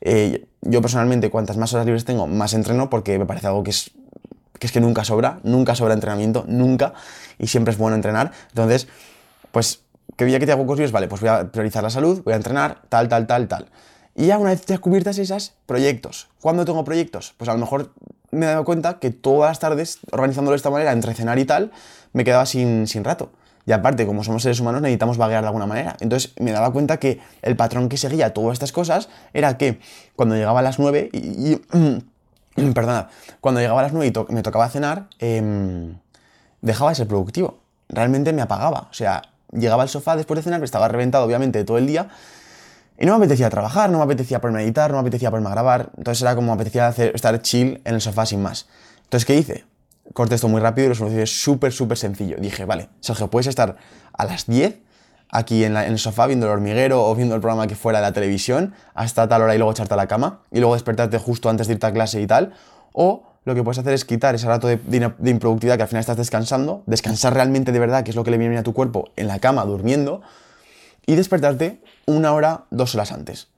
Eh, 0.00 0.46
yo 0.62 0.80
personalmente, 0.80 1.30
cuantas 1.30 1.56
más 1.56 1.72
horas 1.74 1.86
libres 1.86 2.04
tengo, 2.04 2.26
más 2.26 2.54
entreno 2.54 2.90
porque 2.90 3.18
me 3.18 3.26
parece 3.26 3.48
algo 3.48 3.62
que 3.62 3.70
es 3.70 3.90
que 4.70 4.80
nunca 4.80 5.04
sobra, 5.04 5.40
nunca 5.42 5.74
sobra 5.74 5.94
entrenamiento, 5.94 6.44
nunca, 6.46 6.94
y 7.38 7.48
siempre 7.48 7.72
es 7.72 7.78
bueno 7.78 7.96
entrenar. 7.96 8.30
Entonces, 8.50 8.86
pues, 9.50 9.80
¿qué 10.16 10.24
día 10.24 10.38
que 10.38 10.46
te 10.46 10.52
hago 10.52 10.66
cosas? 10.66 10.92
Vale, 10.92 11.08
pues 11.08 11.20
voy 11.20 11.30
a 11.30 11.50
priorizar 11.50 11.82
la 11.82 11.90
salud, 11.90 12.22
voy 12.24 12.34
a 12.34 12.36
entrenar, 12.36 12.82
tal, 12.88 13.08
tal, 13.08 13.26
tal, 13.26 13.48
tal. 13.48 13.66
Y 14.14 14.26
ya 14.26 14.38
una 14.38 14.50
vez 14.50 14.62
te 14.62 14.78
cubiertas 14.78 15.18
esas, 15.18 15.54
proyectos. 15.66 16.28
¿Cuándo 16.40 16.64
tengo 16.64 16.84
proyectos? 16.84 17.34
Pues 17.36 17.48
a 17.48 17.54
lo 17.54 17.58
mejor 17.58 17.92
me 18.30 18.46
he 18.46 18.48
dado 18.48 18.64
cuenta 18.64 18.98
que 18.98 19.10
todas 19.10 19.50
las 19.50 19.58
tardes, 19.58 19.98
organizándolo 20.10 20.52
de 20.52 20.56
esta 20.56 20.70
manera, 20.70 20.92
entre 20.92 21.14
cenar 21.14 21.38
y 21.38 21.44
tal, 21.44 21.72
me 22.12 22.24
quedaba 22.24 22.46
sin, 22.46 22.86
sin 22.86 23.04
rato. 23.04 23.30
Y 23.64 23.72
aparte, 23.72 24.06
como 24.06 24.24
somos 24.24 24.42
seres 24.42 24.60
humanos, 24.60 24.82
necesitamos 24.82 25.18
vaguear 25.18 25.42
de 25.42 25.48
alguna 25.48 25.66
manera. 25.66 25.96
Entonces 26.00 26.32
me 26.38 26.50
daba 26.50 26.72
cuenta 26.72 26.98
que 26.98 27.20
el 27.42 27.56
patrón 27.56 27.88
que 27.88 27.96
seguía 27.96 28.34
todas 28.34 28.54
estas 28.54 28.72
cosas 28.72 29.08
era 29.32 29.56
que 29.56 29.80
cuando 30.16 30.34
llegaba 30.34 30.60
a 30.60 30.62
las 30.62 30.78
9 30.78 31.10
y... 31.12 31.60
perdona, 32.74 33.08
cuando 33.40 33.60
llegaba 33.60 33.80
a 33.80 33.84
las 33.84 33.92
9 33.92 34.12
y 34.28 34.32
me 34.34 34.42
tocaba 34.42 34.68
cenar, 34.68 35.06
em, 35.20 35.94
dejaba 36.60 36.90
de 36.90 36.96
ser 36.96 37.06
productivo. 37.06 37.60
Realmente 37.88 38.32
me 38.32 38.42
apagaba. 38.42 38.88
O 38.90 38.94
sea, 38.94 39.22
llegaba 39.52 39.84
al 39.84 39.88
sofá 39.88 40.16
después 40.16 40.38
de 40.38 40.42
cenar, 40.42 40.62
estaba 40.62 40.88
reventado 40.88 41.24
obviamente 41.24 41.64
todo 41.64 41.78
el 41.78 41.86
día 41.86 42.08
y 42.98 43.06
no 43.06 43.12
me 43.12 43.24
apetecía 43.24 43.50
trabajar, 43.50 43.90
no 43.90 43.98
me 43.98 44.04
apetecía 44.04 44.40
ponerme 44.40 44.60
a 44.60 44.64
editar, 44.64 44.90
no 44.90 44.96
me 44.96 45.00
apetecía 45.00 45.30
ponerme 45.30 45.48
a 45.48 45.52
grabar. 45.52 45.90
Entonces 45.96 46.22
era 46.22 46.34
como 46.34 46.48
me 46.48 46.54
apetecía 46.54 46.86
hacer, 46.86 47.12
estar 47.14 47.40
chill 47.42 47.80
en 47.84 47.94
el 47.94 48.00
sofá 48.00 48.26
sin 48.26 48.42
más. 48.42 48.68
Entonces, 49.04 49.26
¿qué 49.26 49.36
hice? 49.36 49.64
Corté 50.14 50.34
esto 50.34 50.48
muy 50.48 50.60
rápido 50.60 50.86
y 50.86 50.88
lo 50.90 50.94
solucioné 50.94 51.26
súper, 51.26 51.72
súper 51.72 51.98
sencillo. 51.98 52.36
Dije, 52.38 52.64
vale, 52.64 52.88
Sergio, 53.00 53.28
puedes 53.28 53.46
estar 53.46 53.76
a 54.12 54.24
las 54.24 54.46
10 54.46 54.78
aquí 55.32 55.64
en, 55.64 55.76
el 55.76 55.98
sofá 55.98 56.26
viendo 56.26 56.46
el 56.46 56.52
hormiguero 56.52 57.04
o 57.04 57.14
viendo 57.14 57.34
el 57.34 57.40
programa 57.40 57.66
que 57.66 57.74
fuera 57.74 57.98
de 57.98 58.06
la 58.06 58.12
televisión 58.12 58.74
hasta 58.94 59.26
tal 59.26 59.42
hora 59.42 59.54
y 59.54 59.58
luego 59.58 59.72
echarte 59.72 59.94
a 59.94 59.96
la 59.96 60.06
cama 60.06 60.40
y 60.52 60.60
luego 60.60 60.74
despertarte 60.74 61.18
justo 61.18 61.48
antes 61.48 61.66
de 61.66 61.74
irte 61.74 61.86
a 61.86 61.92
clase 61.92 62.20
y 62.20 62.26
tal. 62.26 62.52
O 62.92 63.24
lo 63.44 63.54
que 63.54 63.64
puedes 63.64 63.78
hacer 63.78 63.94
es 63.94 64.04
quitar 64.04 64.34
ese 64.34 64.46
rato 64.46 64.68
de, 64.68 64.76
de, 64.76 65.30
improductividad 65.30 65.76
que 65.76 65.82
al 65.82 65.88
final 65.88 66.00
estás 66.00 66.16
descansando, 66.18 66.84
descansar 66.86 67.34
realmente 67.34 67.72
de 67.72 67.78
verdad, 67.78 68.04
que 68.04 68.10
es 68.10 68.16
lo 68.16 68.22
que 68.22 68.30
le 68.30 68.38
viene 68.38 68.58
a 68.58 68.62
tu 68.62 68.72
cuerpo 68.72 69.10
en 69.16 69.26
la 69.26 69.40
cama, 69.40 69.64
durmiendo, 69.64 70.20
y 71.06 71.14
despertarte 71.14 71.80
una 72.06 72.32
hora, 72.32 72.64
dos 72.70 72.94
horas 72.94 73.12
antes. 73.12 73.48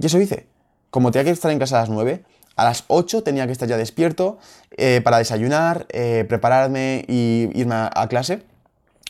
Y 0.00 0.06
eso 0.06 0.20
hice. 0.20 0.46
Como 0.90 1.10
tenía 1.10 1.24
que 1.24 1.30
estar 1.30 1.50
en 1.50 1.58
casa 1.58 1.76
a 1.76 1.80
las 1.80 1.90
9, 1.90 2.24
a 2.58 2.64
las 2.64 2.84
8 2.88 3.22
tenía 3.22 3.46
que 3.46 3.52
estar 3.52 3.68
ya 3.68 3.76
despierto 3.76 4.38
eh, 4.76 5.00
para 5.04 5.18
desayunar, 5.18 5.86
eh, 5.90 6.24
prepararme 6.28 7.04
y 7.06 7.50
irme 7.54 7.76
a, 7.76 8.06
clase. 8.08 8.42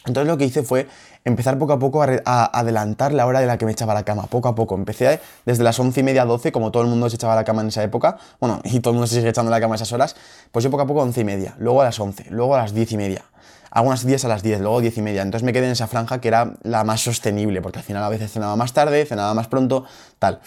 Entonces 0.04 0.28
lo 0.28 0.36
que 0.36 0.44
hice 0.44 0.62
fue 0.62 0.86
empezar 1.24 1.58
poco 1.58 1.72
a 1.72 1.78
poco 1.78 2.02
a, 2.02 2.44
adelantar 2.58 3.12
la 3.12 3.24
hora 3.26 3.40
de 3.40 3.46
la 3.46 3.56
que 3.56 3.64
me 3.64 3.72
echaba 3.72 3.92
a 3.92 3.94
la 3.94 4.04
cama, 4.04 4.24
poco 4.24 4.48
a 4.48 4.54
poco. 4.54 4.74
Empecé 4.74 5.20
desde 5.46 5.64
las 5.64 5.78
11 5.78 6.00
y 6.00 6.02
media, 6.02 6.26
12, 6.26 6.52
como 6.52 6.70
todo 6.70 6.82
el 6.82 6.90
mundo 6.90 7.08
se 7.08 7.16
echaba 7.16 7.32
a 7.32 7.36
la 7.36 7.44
cama 7.44 7.62
en 7.62 7.68
esa 7.68 7.82
época, 7.82 8.18
bueno, 8.38 8.60
y 8.64 8.80
todo 8.80 8.90
el 8.90 8.96
mundo 8.96 9.06
se 9.06 9.16
sigue 9.16 9.30
echando 9.30 9.50
a 9.50 9.54
la 9.54 9.60
cama 9.60 9.74
a 9.74 9.76
esas 9.76 9.92
horas, 9.92 10.14
pues 10.52 10.62
yo 10.62 10.70
poco 10.70 10.82
a 10.82 10.86
poco 10.86 11.00
11 11.00 11.20
y 11.20 11.24
media, 11.24 11.54
luego 11.58 11.80
a 11.80 11.84
las 11.84 11.98
11, 11.98 12.26
luego 12.28 12.54
a 12.54 12.58
las 12.58 12.74
10 12.74 12.92
y 12.92 12.96
media, 12.98 13.24
algunas 13.70 14.04
días 14.04 14.24
a 14.24 14.28
las 14.28 14.42
10, 14.42 14.60
luego 14.60 14.80
10 14.80 14.98
y 14.98 15.02
media. 15.02 15.22
Entonces 15.22 15.44
me 15.44 15.52
quedé 15.52 15.66
en 15.66 15.72
esa 15.72 15.86
franja 15.86 16.20
que 16.20 16.28
era 16.28 16.54
la 16.62 16.84
más 16.84 17.00
sostenible, 17.00 17.62
porque 17.62 17.78
al 17.78 17.84
final 17.84 18.02
a 18.02 18.08
veces 18.08 18.32
cenaba 18.32 18.56
más 18.56 18.72
tarde, 18.72 19.04
cenaba 19.06 19.34
más 19.34 19.48
pronto, 19.48 19.84
tal. 20.18 20.40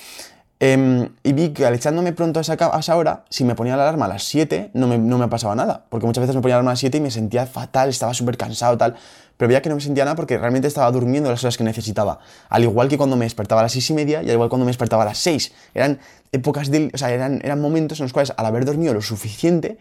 Em, 0.63 1.09
y 1.23 1.33
vi 1.33 1.49
que 1.49 1.65
al 1.65 1.73
echándome 1.73 2.13
pronto 2.13 2.39
a 2.39 2.41
esa, 2.41 2.53
a 2.53 2.79
esa, 2.79 2.95
hora, 2.95 3.25
si 3.29 3.43
me 3.43 3.55
ponía 3.55 3.75
la 3.75 3.81
alarma 3.81 4.05
a 4.05 4.09
las 4.09 4.25
7, 4.25 4.69
no 4.75 4.85
me, 4.85 4.99
no 4.99 5.17
me 5.17 5.27
pasaba 5.27 5.55
nada. 5.55 5.85
Porque 5.89 6.05
muchas 6.05 6.21
veces 6.21 6.35
me 6.35 6.41
ponía 6.43 6.53
la 6.53 6.59
alarma 6.59 6.69
a 6.69 6.73
las 6.73 6.79
7 6.81 6.99
y 6.99 7.01
me 7.01 7.09
sentía 7.09 7.47
fatal, 7.47 7.89
estaba 7.89 8.13
súper 8.13 8.37
cansado, 8.37 8.77
tal. 8.77 8.95
Pero 9.37 9.47
veía 9.47 9.63
que 9.63 9.69
no 9.69 9.75
me 9.75 9.81
sentía 9.81 10.05
nada 10.05 10.15
porque 10.15 10.37
realmente 10.37 10.67
estaba 10.67 10.91
durmiendo 10.91 11.31
las 11.31 11.43
horas 11.43 11.57
que 11.57 11.63
necesitaba. 11.63 12.19
Al 12.47 12.61
igual 12.61 12.89
que 12.89 12.97
cuando 12.99 13.15
me 13.15 13.25
despertaba 13.25 13.61
a 13.61 13.63
las 13.63 13.71
6 13.71 13.89
y 13.89 13.93
media 13.95 14.21
y 14.21 14.27
al 14.27 14.33
igual 14.33 14.49
cuando 14.49 14.65
me 14.65 14.69
despertaba 14.69 15.01
a 15.01 15.07
las 15.07 15.17
6. 15.17 15.51
Eran 15.73 15.99
épocas 16.31 16.69
de, 16.69 16.91
o 16.93 16.97
sea, 16.99 17.09
eran, 17.09 17.41
eran 17.43 17.59
momentos 17.59 17.99
en 17.99 18.03
los 18.03 18.13
cuales 18.13 18.31
al 18.37 18.45
haber 18.45 18.63
dormido 18.63 18.93
lo 18.93 19.01
suficiente, 19.01 19.79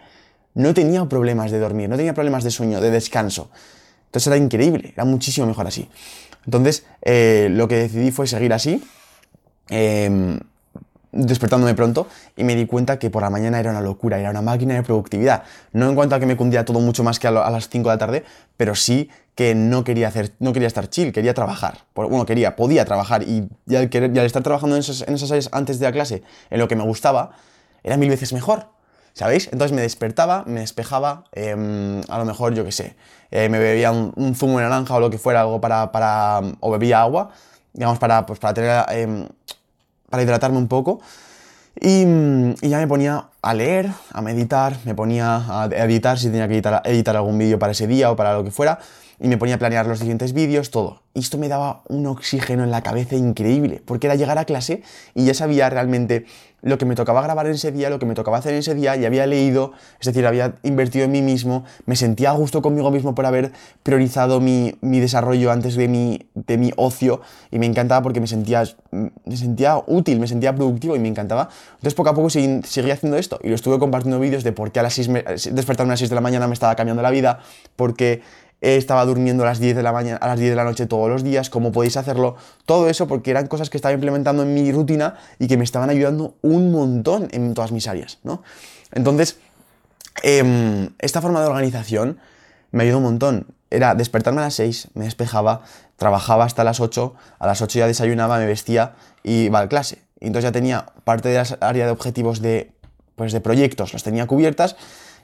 no 0.54 0.75
tenía 0.75 1.04
problemas 1.07 1.50
de 1.50 1.59
dormir, 1.59 1.88
no 1.88 1.97
tenía 1.97 2.14
problemas 2.14 2.45
de 2.45 2.50
sueño, 2.50 2.80
de 2.80 2.90
descanso. 2.90 3.50
Entonces 4.07 4.26
era 4.26 4.37
increíble, 4.37 4.92
era 4.95 5.04
muchísimo 5.04 5.47
mejor 5.47 5.66
así. 5.66 5.88
Entonces, 6.45 6.85
eh, 7.02 7.49
lo 7.50 7.69
que 7.69 7.76
decidí 7.76 8.11
fue 8.11 8.26
seguir 8.26 8.52
así. 8.52 8.83
Eh, 9.69 10.40
despertándome 11.12 11.75
pronto 11.75 12.07
y 12.37 12.45
me 12.45 12.54
di 12.54 12.66
cuenta 12.66 12.99
que 12.99 13.11
por 13.11 13.23
la 13.23 13.30
mañana 13.30 13.59
era 13.59 13.71
una 13.71 13.80
locura, 13.80 14.19
era 14.19 14.30
una 14.30 14.42
máquina 14.42 14.75
de 14.75 14.83
productividad. 14.83 15.42
No 15.73 15.88
en 15.88 15.95
cuanto 15.95 16.14
a 16.14 16.21
que 16.21 16.26
me 16.26 16.37
cundía 16.37 16.64
todo 16.64 16.80
mucho 16.80 17.02
más 17.02 17.19
que 17.19 17.26
a, 17.26 17.30
las 17.30 17.69
5 17.69 17.88
de 17.88 17.95
la 17.95 17.99
tarde, 17.99 18.25
pero 18.57 18.75
sí 18.75 19.11
que 19.35 19.54
no 19.54 19.85
quería, 19.85 20.09
hacer, 20.09 20.33
no 20.38 20.52
quería 20.52 20.69
estar 20.69 20.88
chill, 20.88 21.12
quería 21.12 21.35
trabajar. 21.35 21.78
Bueno, 21.95 22.26
quería, 22.26 22.57
podía 22.57 22.85
trabajar 22.85 23.23
y, 23.23 23.49
al, 23.75 23.88
querer, 23.88 24.16
estar 24.19 24.42
trabajando 24.42 24.76
en 24.76 24.80
esas, 24.80 25.02
en 25.07 25.14
esas 25.14 25.30
áreas 25.30 25.49
antes 25.52 25.78
de 25.78 25.87
la 25.87 25.92
clase, 25.92 26.23
en 26.50 26.59
lo 26.59 26.69
que 26.69 26.76
me 26.76 26.85
gustaba, 26.85 27.33
era 27.83 27.97
mil 27.97 28.09
veces 28.09 28.33
mejor. 28.33 28.66
¿Sabéis? 29.12 29.49
Entonces 29.52 29.75
me 29.75 29.83
despertaba, 29.83 30.45
me 30.47 30.61
despejaba, 30.61 31.25
em, 31.33 32.00
a 32.09 32.19
lo 32.19 32.25
mejor, 32.25 32.55
yo 32.55 32.64
qué 32.64 32.73
sé, 32.73 32.97
eh, 33.31 33.49
me 33.49 33.59
bebía 33.59 33.90
un, 33.93 34.35
zumo 34.35 34.59
de 34.59 34.64
naranja 34.64 34.95
o 34.95 35.00
lo 35.00 35.11
que 35.11 35.19
fuera, 35.19 35.43
algo 35.43 35.61
para, 35.61 35.93
para 35.93 36.40
o 36.61 36.71
bebía 36.71 37.00
agua, 37.00 37.31
digamos, 37.73 37.99
para, 37.99 38.25
pues, 38.26 38.38
para 38.38 38.55
tener 38.55 38.85
em, 38.90 39.26
para 40.09 40.23
hidratarme 40.23 40.59
un 40.59 40.69
poco. 40.69 41.00
Y, 41.81 42.02
ya 42.69 42.79
me 42.79 42.87
ponía 42.87 43.29
a 43.40 43.55
leer, 43.55 43.90
a 44.12 44.21
meditar, 44.21 44.76
me 44.85 44.95
ponía 44.95 45.37
a 45.49 45.67
editar 45.67 46.19
si 46.19 46.26
tenía 46.26 46.49
que 46.49 46.59
editar 46.59 47.17
algún 47.17 47.38
vídeo 47.38 47.59
para 47.59 47.73
ese 47.73 47.87
día 47.87 48.11
o 48.11 48.17
para 48.17 48.35
lo 48.35 48.45
que 48.45 48.50
fuera, 48.50 48.81
y 49.20 49.28
me 49.28 49.36
ponía 49.36 49.56
a 49.56 49.58
planear 49.58 49.86
los 49.86 49.98
siguientes 49.98 50.32
vídeos, 50.32 50.70
todo. 50.70 51.02
Y 51.12 51.20
esto 51.20 51.37
me 51.37 51.48
daba 51.48 51.83
un 51.88 52.06
oxígeno 52.06 52.64
en 52.64 52.70
la 52.70 52.83
cabeza 52.83 53.16
increíble, 53.16 53.83
porque 53.85 54.06
era 54.06 54.16
llegar 54.16 54.38
a 54.38 54.46
clase 54.46 54.83
y 55.14 55.26
ya 55.26 55.35
sabía 55.35 55.68
realmente 55.68 56.24
lo 56.62 56.78
que 56.78 56.85
me 56.85 56.94
tocaba 56.94 57.22
grabar 57.22 57.46
en 57.46 57.52
ese 57.52 57.72
día, 57.72 57.90
lo 57.90 57.98
que 57.98 58.06
me 58.06 58.14
tocaba 58.14 58.38
hacer 58.38 58.52
en 58.52 58.61
ese 58.61 58.74
día, 58.74 58.96
y 58.96 59.04
había 59.04 59.26
leído, 59.26 59.72
es 59.98 60.06
decir, 60.06 60.26
había 60.26 60.56
invertido 60.62 61.04
en 61.04 61.12
mí 61.12 61.22
mismo, 61.22 61.64
me 61.87 61.96
sentía 61.96 62.30
a 62.30 62.33
gusto 62.33 62.61
conmigo 62.62 62.90
mismo 62.90 63.14
por 63.14 63.26
haber 63.26 63.52
priorizado 63.83 64.40
mi, 64.40 64.74
desarrollo 64.83 65.50
antes 65.50 65.74
de 65.74 65.88
mi, 65.88 66.28
de 66.35 66.59
mi 66.59 66.70
ocio, 66.76 67.22
y 67.50 67.59
me 67.59 67.66
encantaba 67.66 68.02
porque 68.02 68.20
me 68.20 68.26
sentía, 68.26 68.64
me 68.90 69.37
sentía 69.37 69.83
útil, 69.87 70.20
me 70.20 70.28
sentía 70.28 70.54
productivo 70.54 70.96
y 70.96 70.98
me 70.98 71.09
encantaba. 71.09 71.48
Entonces 71.72 71.94
poco 71.94 72.11
a 72.11 72.14
poco 72.14 72.28
seguí, 72.28 72.61
haciendo 72.90 73.16
esto, 73.16 73.38
y 73.42 73.48
lo 73.48 73.54
estuve 73.54 73.78
compartiendo 73.78 74.20
vídeos 74.20 74.44
de 74.44 74.52
por 74.52 74.70
qué 74.70 74.80
a 74.80 74.83
las 74.83 74.94
6 74.94 75.09
despertarme 75.52 75.90
a 75.90 75.94
las 75.94 76.00
6 76.00 76.11
de 76.11 76.14
la 76.14 76.20
mañana 76.20 76.46
me 76.46 76.54
estaba 76.54 76.74
cambiando 76.76 77.02
la 77.02 77.11
vida, 77.11 77.40
porque 77.76 78.22
estaba 78.61 79.05
durmiendo 79.07 79.42
a 79.42 79.46
las 79.46 79.59
10 79.59 79.77
de 79.77 79.83
la 79.83 79.92
mañana, 79.92 80.16
a 80.16 80.29
las 80.29 80.38
10 80.38 80.51
de 80.51 80.57
la 80.57 80.64
noche 80.64 80.87
todos 80.87 81.09
los 81.09 81.25
días, 81.25 81.51
cómo 81.51 81.73
podéis 81.73 81.96
hacerlo, 81.96 82.37
todo 82.66 82.88
eso 82.88 83.09
porque 83.09 83.31
eran 83.31 83.46
cosas 83.46 83.70
que 83.70 83.79
estaba 83.79 83.94
implementando 83.94 84.42
en 84.42 84.55
mi 84.55 84.70
rutina 84.70 85.16
y 85.38 85.46
que 85.46 85.57
me 85.57 85.64
estaban 85.64 85.90
ayudando 85.90 86.35
un 86.42 86.70
montón 86.70 87.29
en 87.33 87.55
todas 87.55 87.73
mis 87.73 87.88
áreas, 87.88 88.18
¿no? 88.23 88.42
Entonces, 88.92 89.38
em, 90.23 90.90
esta 90.99 91.23
forma 91.23 91.40
de 91.40 91.46
organización 91.46 92.18
me 92.70 92.85
ayudó 92.85 92.99
un 92.99 93.05
montón. 93.05 93.46
Era 93.70 93.94
despertarme 93.94 94.40
a 94.40 94.44
las 94.44 94.55
6, 94.55 94.88
me 94.94 95.05
despejaba, 95.05 95.62
trabajaba 95.96 96.44
hasta 96.44 96.64
las 96.64 96.81
8, 96.81 97.14
a 97.38 97.46
las 97.46 97.62
8 97.62 97.79
ya 97.79 97.87
desayunaba, 97.87 98.38
me 98.38 98.46
vestía 98.46 98.94
y 99.23 99.44
iba 99.44 99.61
a 99.61 99.68
clase. 99.68 100.03
Entonces 100.20 100.44
ya 100.44 100.53
tenía 100.53 100.87
parte 101.05 101.29
de 101.29 101.37
las 101.37 101.57
áreas 101.61 101.87
de 101.87 101.92
objetivos 101.92 102.42
de, 102.42 102.73
pues 103.16 103.33
de 103.33 103.40
proyectos, 103.40 103.92
las 103.92 104.03
tenía 104.03 104.27
cubiertas 104.27 104.77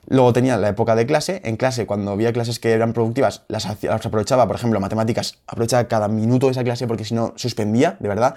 Luego 0.08 0.32
tenía 0.32 0.56
la 0.56 0.68
época 0.68 0.94
de 0.94 1.06
clase. 1.06 1.40
En 1.44 1.56
clase, 1.56 1.86
cuando 1.86 2.12
había 2.12 2.32
clases 2.32 2.58
que 2.58 2.72
eran 2.72 2.92
productivas, 2.92 3.42
las, 3.48 3.66
aprovechaba, 3.66 4.46
por 4.46 4.56
ejemplo, 4.56 4.78
matemáticas, 4.80 5.38
aprovechaba 5.46 5.88
cada 5.88 6.08
minuto 6.08 6.46
de 6.46 6.52
esa 6.52 6.64
clase 6.64 6.86
porque 6.86 7.04
si 7.04 7.14
no, 7.14 7.32
suspendía, 7.36 7.96
de 7.98 8.08
verdad. 8.08 8.36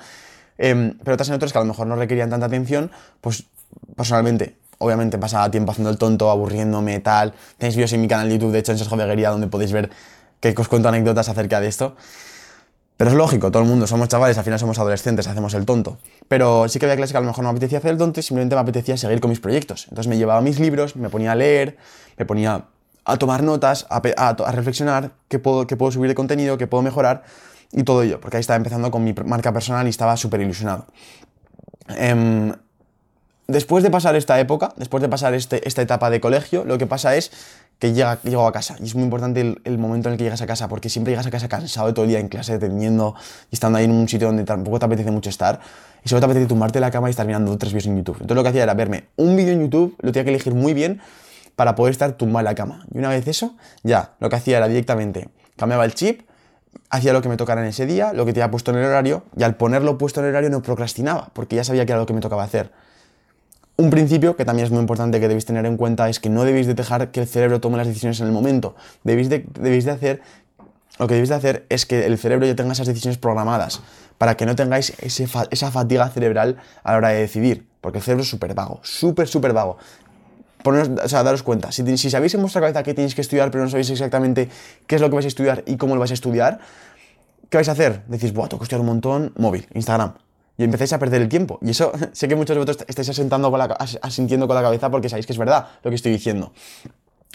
Em, 0.57 0.97
pero 1.03 1.13
otras 1.13 1.29
en 1.29 1.35
otras 1.35 1.51
que 1.51 1.57
a 1.57 1.61
lo 1.61 1.67
mejor 1.67 1.87
no 1.87 1.95
requerían 1.95 2.29
tanta 2.29 2.47
atención, 2.47 2.91
pues 3.21 3.45
personalmente, 3.95 4.55
obviamente 4.79 5.17
pasaba 5.17 5.49
tiempo 5.51 5.71
haciendo 5.71 5.91
el 5.91 5.97
tonto, 5.97 6.31
aburriéndome, 6.31 6.99
tal. 6.99 7.33
Tenéis 7.57 7.75
vídeos 7.75 7.93
en 7.93 8.01
mi 8.01 8.07
canal 8.07 8.27
de 8.27 8.35
YouTube, 8.35 8.51
de 8.51 8.59
hecho, 8.59 8.71
en 8.71 9.21
donde 9.23 9.47
podéis 9.47 9.71
ver 9.71 9.89
que 10.39 10.55
os 10.57 10.67
cuento 10.67 10.89
anécdotas 10.89 11.29
acerca 11.29 11.59
de 11.59 11.67
esto. 11.67 11.95
Pero 12.99 13.11
es 13.11 13.15
lógico, 13.15 13.49
todo 13.49 13.63
el 13.63 13.69
mundo 13.69 13.87
somos 13.87 14.09
chavales, 14.09 14.37
al 14.37 14.43
final 14.43 14.59
somos 14.59 14.77
adolescentes, 14.77 15.25
hacemos 15.25 15.53
el 15.53 15.65
tonto. 15.65 15.99
Pero 16.27 16.67
sí 16.67 16.79
que 16.79 16.85
había 16.85 16.97
clases 16.97 17.13
que 17.13 17.17
a 17.17 17.21
lo 17.21 17.27
mejor 17.27 17.45
no 17.45 17.49
me 17.49 17.55
apetecía 17.55 17.77
hacer 17.77 17.91
el 17.91 17.97
tonto 17.97 18.19
y 18.19 18.23
simplemente 18.23 18.55
me 18.55 18.61
apetecía 18.61 18.97
seguir 18.97 19.21
con 19.21 19.29
mis 19.29 19.39
proyectos. 19.39 19.85
Entonces 19.85 20.09
me 20.09 20.17
llevaba 20.17 20.41
mis 20.41 20.59
libros, 20.59 20.97
me 20.97 21.09
ponía 21.09 21.31
a 21.31 21.35
leer, 21.35 21.77
me 22.17 22.25
ponía 22.25 22.65
a 23.05 23.17
tomar 23.17 23.41
notas, 23.41 23.87
a, 23.89 24.01
reflexionar 24.51 25.11
qué 25.29 25.39
puedo, 25.39 25.65
qué 25.65 25.77
puedo 25.77 25.93
subir 25.93 26.09
de 26.09 26.15
contenido, 26.15 26.57
qué 26.57 26.67
puedo 26.67 26.81
mejorar 26.81 27.23
y 27.71 27.83
todo 27.83 28.03
ello. 28.03 28.19
Porque 28.19 28.35
ahí 28.35 28.41
estaba 28.41 28.57
empezando 28.57 28.91
con 28.91 29.01
mi 29.01 29.13
marca 29.13 29.53
personal 29.53 29.87
y 29.87 29.91
estaba 29.91 30.17
súper 30.17 30.41
ilusionado. 30.41 30.85
Em, 31.95 32.51
después 33.47 33.81
de 33.81 33.91
pasar 33.91 34.17
esta 34.17 34.37
época, 34.41 34.73
después 34.75 35.01
de 35.01 35.07
pasar 35.07 35.33
este, 35.35 35.65
esta 35.65 35.81
etapa 35.81 36.09
de 36.09 36.19
colegio, 36.19 36.65
lo 36.65 36.77
que 36.77 36.85
pasa 36.85 37.15
es 37.15 37.31
que 37.79 37.93
llega, 37.93 38.21
llego 38.21 38.45
a 38.45 38.51
casa. 38.51 38.75
Y 38.79 38.83
es 38.83 38.95
muy 38.95 39.05
importante 39.05 39.57
el, 39.63 39.77
momento 39.77 40.09
en 40.09 40.13
el 40.13 40.17
que 40.17 40.25
llegas 40.25 40.41
a 40.41 40.47
casa, 40.47 40.67
porque 40.67 40.89
siempre 40.89 41.11
llegas 41.11 41.25
a 41.25 41.31
casa 41.31 41.47
cansado 41.47 41.87
de 41.87 41.93
todo 41.93 42.03
el 42.03 42.09
día 42.09 42.19
en 42.19 42.27
clase, 42.27 42.59
teniendo 42.59 43.15
y 43.49 43.55
estando 43.55 43.77
ahí 43.77 43.85
en 43.85 43.91
un 43.91 44.07
sitio 44.07 44.27
donde 44.27 44.43
tampoco 44.43 44.79
te 44.79 44.85
apetece 44.85 45.11
mucho 45.11 45.29
estar. 45.29 45.59
Y 46.03 46.09
solo 46.09 46.19
te 46.19 46.25
apetece 46.25 46.45
tumbarte 46.45 46.77
en 46.77 46.81
la 46.81 46.91
cama 46.91 47.09
y 47.09 47.11
estar 47.11 47.25
mirando 47.25 47.57
tres 47.57 47.71
vídeos 47.71 47.87
en 47.87 47.97
YouTube. 47.97 48.15
Entonces 48.15 48.35
lo 48.35 48.43
que 48.43 48.49
hacía 48.49 48.63
era 48.63 48.73
verme 48.73 49.05
un 49.15 49.35
vídeo 49.35 49.53
en 49.53 49.61
YouTube, 49.61 49.95
lo 50.01 50.11
tenía 50.11 50.25
que 50.25 50.29
elegir 50.31 50.53
muy 50.53 50.73
bien 50.73 51.01
para 51.55 51.75
poder 51.75 51.91
estar 51.91 52.11
tumbado 52.13 52.41
en 52.41 52.45
la 52.45 52.55
cama. 52.55 52.85
Y 52.93 52.97
una 52.99 53.09
vez 53.09 53.27
eso, 53.27 53.55
ya, 53.83 54.13
lo 54.19 54.29
que 54.29 54.35
hacía 54.35 54.57
era 54.57 54.67
directamente, 54.67 55.29
cambiaba 55.57 55.85
el 55.85 55.93
chip, 55.93 56.21
hacía 56.89 57.13
lo 57.13 57.21
que 57.21 57.29
me 57.29 57.37
tocara 57.37 57.61
en 57.61 57.67
ese 57.67 57.85
día, 57.85 58.13
lo 58.13 58.25
que 58.25 58.33
te 58.33 58.41
había 58.41 58.51
puesto 58.51 58.71
en 58.71 58.77
el 58.77 58.85
horario, 58.85 59.23
y 59.37 59.43
al 59.43 59.55
ponerlo 59.55 59.97
puesto 59.97 60.19
en 60.19 60.27
el 60.27 60.31
horario 60.31 60.49
no 60.49 60.61
procrastinaba, 60.61 61.29
porque 61.33 61.55
ya 61.55 61.63
sabía 61.63 61.85
que 61.85 61.91
era 61.91 61.99
lo 61.99 62.05
que 62.05 62.13
me 62.13 62.21
tocaba 62.21 62.43
hacer. 62.43 62.71
Un 63.79 63.91
principio 63.91 64.35
que 64.35 64.43
también 64.43 64.65
es 64.65 64.71
muy 64.71 64.81
importante 64.81 65.21
que 65.21 65.29
debéis 65.29 65.45
tener 65.45 65.65
en 65.65 65.77
cuenta 65.77 66.09
es 66.09 66.19
que 66.19 66.29
no 66.29 66.43
debéis 66.43 66.67
de 66.67 66.73
dejar 66.73 67.11
que 67.11 67.21
el 67.21 67.27
cerebro 67.27 67.61
tome 67.61 67.77
las 67.77 67.87
decisiones 67.87 68.19
en 68.19 68.27
el 68.27 68.33
momento. 68.33 68.75
Debéis 69.05 69.29
de, 69.29 69.45
debéis 69.57 69.85
de 69.85 69.91
hacer, 69.91 70.21
lo 70.97 71.07
que 71.07 71.13
debéis 71.13 71.29
de 71.29 71.35
hacer 71.35 71.65
es 71.69 71.85
que 71.85 72.05
el 72.05 72.17
cerebro 72.17 72.45
ya 72.45 72.57
tenga 72.57 72.73
esas 72.73 72.87
decisiones 72.87 73.17
programadas, 73.17 73.79
para 74.17 74.35
que 74.35 74.45
no 74.45 74.53
tengáis 74.57 74.91
esa 74.99 75.71
fatiga 75.71 76.09
cerebral 76.09 76.57
a 76.83 76.91
la 76.91 76.97
hora 76.97 77.09
de 77.11 77.21
decidir, 77.21 77.67
porque 77.79 77.99
el 77.99 78.03
cerebro 78.03 78.23
es 78.23 78.29
súper 78.29 78.53
vago, 78.53 78.81
súper, 78.83 79.29
súper 79.29 79.53
vago. 79.53 79.77
Poneros, 80.61 80.89
o 81.01 81.07
sea, 81.07 81.23
daros 81.23 81.41
cuenta, 81.41 81.71
si, 81.71 81.97
si 81.97 82.09
sabéis 82.09 82.33
en 82.33 82.41
vuestra 82.41 82.59
cabeza 82.59 82.83
que 82.83 82.93
tenéis 82.93 83.15
que 83.15 83.21
estudiar, 83.21 83.49
pero 83.49 83.63
no 83.63 83.69
sabéis 83.69 83.89
exactamente 83.91 84.49
qué 84.87 84.95
es 84.95 85.01
lo 85.01 85.07
que 85.07 85.15
vais 85.15 85.25
a 85.25 85.29
estudiar 85.29 85.63
y 85.65 85.77
cómo 85.77 85.95
lo 85.95 86.01
vais 86.01 86.11
a 86.11 86.15
estudiar, 86.15 86.59
¿qué 87.49 87.57
vais 87.59 87.69
a 87.69 87.71
hacer? 87.71 88.03
Decís, 88.07 88.33
buah, 88.33 88.49
tengo 88.49 88.59
que 88.59 88.65
estudiar 88.65 88.81
un 88.81 88.87
montón, 88.87 89.31
móvil, 89.37 89.69
Instagram 89.73 90.15
y 90.59 90.65
empezáis 90.65 90.91
a 90.91 90.99
perder 90.99 91.21
el 91.21 91.29
tiempo. 91.29 91.57
Y 91.61 91.69
eso 91.69 91.93
sé 92.11 92.27
que 92.27 92.35
muchos 92.35 92.53
de 92.53 92.59
vosotros 92.59 92.85
estáis 92.89 93.07
asentando 93.09 93.49
con 93.49 93.59
la, 93.59 93.65
asintiendo 94.01 94.45
con 94.45 94.55
la 94.55 94.61
cabeza 94.61 94.91
porque 94.91 95.07
sabéis 95.07 95.25
que 95.25 95.31
es 95.31 95.39
verdad 95.39 95.69
lo 95.83 95.89
que 95.89 95.95
estoy 95.95 96.11
diciendo. 96.11 96.51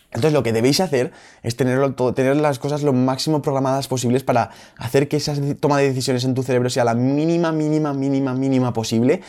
Entonces 0.09 0.35
lo 0.35 0.43
que 0.43 0.53
debéis 0.53 0.79
hacer 0.81 1.11
es 1.43 1.57
tenerlo 1.57 1.95
tener 2.13 2.37
las 2.37 2.59
cosas 2.59 2.83
lo 2.83 2.93
máximo 2.93 3.43
programadas 3.43 3.89
posibles 3.89 4.23
para 4.23 4.51
hacer 4.77 5.09
que 5.09 5.17
esa 5.17 5.35
toma 5.59 5.79
de 5.79 5.89
decisiones 5.89 6.23
en 6.25 6.35
tu 6.35 6.43
cerebro 6.43 6.69
sea 6.69 6.85
la 6.85 6.95
mínima, 6.95 7.51
mínima, 7.51 7.95
mínima, 7.95 8.35
mínima 8.35 8.73
posible 8.75 9.23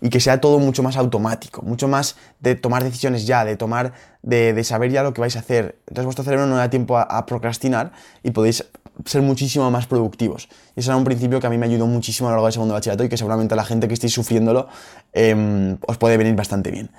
y 0.00 0.08
que 0.08 0.18
sea 0.18 0.40
todo 0.40 0.58
mucho 0.58 0.82
más 0.82 0.96
automático, 0.96 1.62
mucho 1.62 1.88
más 1.88 2.16
de 2.40 2.54
tomar 2.54 2.82
decisiones 2.84 3.26
ya, 3.26 3.44
de 3.44 3.56
tomar, 3.56 3.92
de, 4.22 4.64
saber 4.64 4.90
ya 4.90 5.02
lo 5.02 5.12
que 5.12 5.20
vais 5.20 5.36
a 5.36 5.40
hacer. 5.40 5.78
Entonces 5.86 6.06
vuestro 6.06 6.24
cerebro 6.24 6.46
no 6.46 6.56
da 6.56 6.70
tiempo 6.70 6.98
a, 6.98 7.26
procrastinar 7.26 7.92
y 8.22 8.30
podéis 8.30 8.64
ser 9.04 9.22
muchísimo 9.22 9.70
más 9.70 9.86
productivos. 9.86 10.48
Y 10.74 10.80
eso 10.80 10.90
era 10.90 10.96
un 10.96 11.04
principio 11.04 11.40
que 11.40 11.46
a 11.46 11.50
mí 11.50 11.58
me 11.58 11.66
ayudó 11.66 11.86
muchísimo 11.86 12.28
a 12.28 12.32
lo 12.32 12.36
largo 12.36 12.46
del 12.46 12.52
segundo 12.54 12.74
bachillerato 12.74 13.04
y 13.04 13.08
que 13.08 13.16
seguramente 13.16 13.54
a 13.54 13.56
la 13.56 13.64
gente 13.64 13.88
que 13.88 13.94
estéis 13.94 14.12
sufriéndolo 14.12 14.68
em, 15.12 15.76
os 15.86 15.98
puede 15.98 16.16
venir 16.16 16.34
bastante 16.34 16.70
bien. 16.70 16.90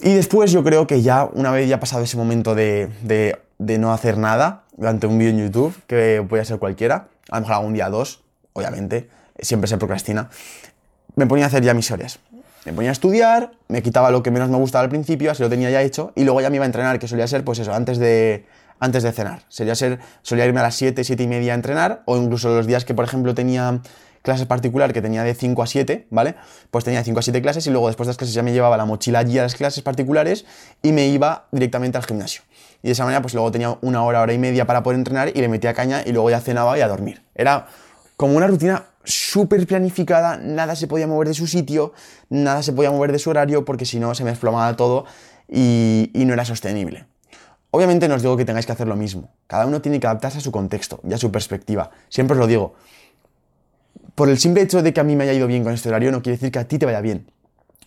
Y 0.00 0.14
después 0.14 0.50
yo 0.50 0.64
creo 0.64 0.86
que 0.86 1.02
ya, 1.02 1.24
una 1.24 1.50
vez 1.50 1.68
ya 1.68 1.78
pasado 1.80 2.02
ese 2.02 2.16
momento 2.16 2.54
de, 2.54 2.90
de, 3.02 3.78
no 3.78 3.92
hacer 3.92 4.18
nada 4.18 4.64
durante 4.76 5.06
un 5.06 5.18
vídeo 5.18 5.30
en 5.30 5.38
YouTube, 5.38 5.74
que 5.86 6.24
puede 6.28 6.44
ser 6.44 6.58
cualquiera, 6.58 7.08
a 7.30 7.36
lo 7.36 7.42
mejor 7.42 7.56
algún 7.56 7.74
día 7.74 7.88
dos, 7.88 8.22
obviamente, 8.52 9.08
siempre 9.38 9.68
se 9.68 9.78
procrastina, 9.78 10.30
me 11.14 11.26
ponía 11.26 11.44
a 11.44 11.48
hacer 11.48 11.62
ya 11.62 11.74
mis 11.74 11.90
horas. 11.90 12.18
Me 12.64 12.72
ponía 12.72 12.90
a 12.90 12.92
estudiar, 12.92 13.52
me 13.68 13.82
quitaba 13.82 14.10
lo 14.10 14.22
que 14.22 14.30
menos 14.30 14.48
me 14.48 14.56
gustaba 14.56 14.82
al 14.82 14.88
principio, 14.88 15.30
así 15.30 15.42
lo 15.42 15.50
tenía 15.50 15.70
ya 15.70 15.82
hecho, 15.82 16.12
y 16.16 16.24
luego 16.24 16.40
ya 16.40 16.50
me 16.50 16.56
iba 16.56 16.64
a 16.64 16.66
entrenar, 16.66 16.98
que 16.98 17.06
solía 17.06 17.26
ser, 17.28 17.44
pues 17.44 17.58
eso, 17.58 17.72
antes 17.72 17.98
de, 17.98 18.46
antes 18.84 19.02
de 19.02 19.12
cenar. 19.12 19.42
Sería 19.48 19.74
ser, 19.74 19.98
solía 20.22 20.44
irme 20.44 20.60
a 20.60 20.64
las 20.64 20.74
7, 20.74 21.02
7 21.02 21.22
y 21.22 21.26
media 21.26 21.52
a 21.52 21.54
entrenar, 21.56 22.02
o 22.04 22.16
incluso 22.16 22.54
los 22.54 22.66
días 22.66 22.84
que, 22.84 22.94
por 22.94 23.04
ejemplo, 23.04 23.34
tenía 23.34 23.80
clases 24.20 24.46
particular 24.46 24.92
que 24.92 25.02
tenía 25.02 25.22
de 25.22 25.34
5 25.34 25.62
a 25.62 25.66
7, 25.66 26.06
¿vale? 26.10 26.34
Pues 26.70 26.84
tenía 26.84 27.00
de 27.00 27.04
5 27.04 27.18
a 27.18 27.22
7 27.22 27.42
clases 27.42 27.66
y 27.66 27.70
luego 27.70 27.88
después 27.88 28.06
de 28.06 28.10
las 28.10 28.16
clases 28.16 28.34
ya 28.34 28.42
me 28.42 28.52
llevaba 28.52 28.76
la 28.76 28.84
mochila 28.84 29.18
allí 29.18 29.38
a 29.38 29.42
las 29.42 29.54
clases 29.54 29.82
particulares 29.82 30.44
y 30.82 30.92
me 30.92 31.08
iba 31.08 31.46
directamente 31.50 31.98
al 31.98 32.04
gimnasio. 32.04 32.42
Y 32.82 32.88
de 32.88 32.92
esa 32.92 33.04
manera 33.04 33.20
pues 33.20 33.34
luego 33.34 33.50
tenía 33.50 33.76
una 33.82 34.02
hora, 34.02 34.22
hora 34.22 34.32
y 34.32 34.38
media 34.38 34.66
para 34.66 34.82
poder 34.82 34.98
entrenar 34.98 35.28
y 35.34 35.40
le 35.40 35.48
metía 35.48 35.74
caña 35.74 36.02
y 36.06 36.12
luego 36.12 36.30
ya 36.30 36.40
cenaba 36.40 36.78
y 36.78 36.80
a 36.80 36.88
dormir. 36.88 37.22
Era 37.34 37.66
como 38.16 38.34
una 38.34 38.46
rutina 38.46 38.84
súper 39.04 39.66
planificada, 39.66 40.38
nada 40.38 40.74
se 40.74 40.86
podía 40.86 41.06
mover 41.06 41.28
de 41.28 41.34
su 41.34 41.46
sitio, 41.46 41.92
nada 42.30 42.62
se 42.62 42.72
podía 42.72 42.90
mover 42.90 43.12
de 43.12 43.18
su 43.18 43.28
horario 43.28 43.66
porque 43.66 43.84
si 43.84 44.00
no 44.00 44.14
se 44.14 44.24
me 44.24 44.30
desplomaba 44.30 44.74
todo 44.74 45.04
y, 45.48 46.10
y 46.14 46.24
no 46.24 46.32
era 46.32 46.46
sostenible. 46.46 47.06
Obviamente 47.74 48.06
no 48.06 48.14
os 48.14 48.22
digo 48.22 48.36
que 48.36 48.44
tengáis 48.44 48.66
que 48.66 48.72
hacer 48.72 48.86
lo 48.86 48.94
mismo. 48.94 49.34
Cada 49.48 49.66
uno 49.66 49.82
tiene 49.82 49.98
que 49.98 50.06
adaptarse 50.06 50.38
a 50.38 50.40
su 50.40 50.52
contexto 50.52 51.00
y 51.02 51.12
a 51.12 51.18
su 51.18 51.32
perspectiva. 51.32 51.90
Siempre 52.08 52.34
os 52.34 52.38
lo 52.38 52.46
digo 52.46 52.74
por 54.14 54.28
el 54.28 54.38
simple 54.38 54.62
hecho 54.62 54.80
de 54.80 54.92
que 54.92 55.00
a 55.00 55.02
mí 55.02 55.16
me 55.16 55.24
haya 55.24 55.32
ido 55.32 55.48
bien 55.48 55.64
con 55.64 55.72
este 55.72 55.88
horario, 55.88 56.12
no 56.12 56.22
quiere 56.22 56.36
decir 56.36 56.52
que 56.52 56.60
a 56.60 56.68
ti 56.68 56.78
te 56.78 56.86
vaya 56.86 57.00
bien. 57.00 57.28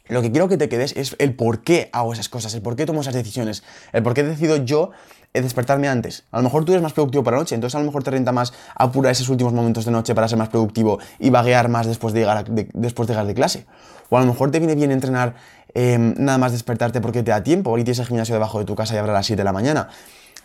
Lo 0.10 0.22
que 0.22 0.30
quiero 0.30 0.50
que 0.50 0.58
te 0.58 0.68
quedes 0.68 0.94
es 0.98 1.16
el 1.20 1.36
por 1.36 1.64
qué 1.64 1.90
hago 1.94 2.12
esas 2.12 2.28
cosas, 2.28 2.54
el 2.54 2.62
por 2.62 2.76
qué 2.76 2.86
tomo 2.86 3.00
esas 3.00 3.14
decisiones, 3.14 3.64
el 3.94 4.04
por 4.04 4.14
qué 4.14 4.24
decido 4.24 4.58
yo 4.58 4.92
despertarme 5.34 5.88
antes. 5.88 6.24
A 6.32 6.38
lo 6.38 6.44
mejor 6.44 6.66
tú 6.66 6.72
eres 6.72 6.82
más 6.82 6.94
productivo 6.94 7.24
para 7.24 7.38
la 7.38 7.42
noche, 7.42 7.56
entonces 7.56 7.76
a 7.76 7.80
lo 7.80 7.86
mejor 7.86 8.04
te 8.04 8.12
renta 8.12 8.32
más 8.32 8.54
apurar 8.76 9.12
esos 9.12 9.30
últimos 9.30 9.54
momentos 9.54 9.86
de 9.86 9.92
noche 9.92 10.16
para 10.16 10.28
ser 10.28 10.38
más 10.38 10.50
productivo 10.50 11.00
y 11.20 11.30
vaguear 11.30 11.70
más 11.70 11.88
después 11.88 12.14
de 12.14 12.22
llegar, 12.22 12.46
después 12.46 13.08
de, 13.08 13.14
llegar 13.14 13.28
de 13.28 13.34
clase. 13.34 13.66
O 14.10 14.18
a 14.18 14.22
lo 14.22 14.28
mejor 14.28 14.52
te 14.52 14.60
viene 14.60 14.76
bien 14.76 14.92
entrenar 14.92 15.36
em, 15.74 16.16
nada 16.18 16.38
más 16.38 16.52
despertarte 16.52 17.02
porque 17.02 17.24
te 17.24 17.32
da 17.32 17.44
tiempo, 17.44 17.78
y 17.78 17.84
tienes 17.84 18.00
el 18.00 18.08
gimnasio 18.08 18.34
debajo 18.34 18.60
de 18.60 18.66
tu 18.66 18.76
casa 18.76 18.96
y 18.96 18.98
abre 18.98 19.12
a 19.12 19.16
las 19.16 19.26
7 19.26 19.40
de 19.40 19.44
la 19.44 19.54
mañana 19.54 19.90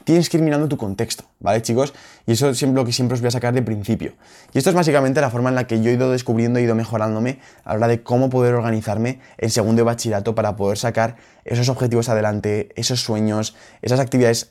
tienes 0.05 0.29
que 0.29 0.37
ir 0.37 0.43
mirando 0.43 0.69
tu 0.69 0.77
contexto, 0.77 1.25
¿vale, 1.41 1.63
chicos? 1.63 1.95
Y 2.27 2.33
eso 2.33 2.51
es 2.51 2.63
lo 2.63 2.85
que 2.85 2.93
siempre 2.93 3.15
os 3.15 3.21
voy 3.21 3.29
a 3.29 3.31
sacar 3.31 3.55
de 3.55 3.63
principio. 3.63 4.13
Y 4.53 4.59
esto 4.59 4.71
es 4.71 4.77
básicamente 4.77 5.21
la 5.21 5.31
forma 5.31 5.49
en 5.49 5.55
la 5.55 5.67
que 5.67 5.81
yo 5.83 5.91
he 5.91 5.95
ido 5.95 6.11
descubriendo, 6.11 6.59
he 6.59 6.63
ido 6.63 6.75
mejorándome 6.75 7.39
a 7.65 7.71
la 7.71 7.77
hora 7.77 7.89
de 7.89 8.03
cómo 8.03 8.31
poder 8.31 8.55
organizarme 8.55 9.21
en 9.39 9.51
segundo 9.51 9.85
bachillerato 9.85 10.35
para 10.35 10.57
poder 10.57 10.79
sacar 10.79 11.17
esos 11.45 11.69
objetivos 11.69 12.09
adelante, 12.09 12.71
esos 12.77 13.01
sueños, 13.01 13.57
esas 13.83 14.01
actividades 14.01 14.49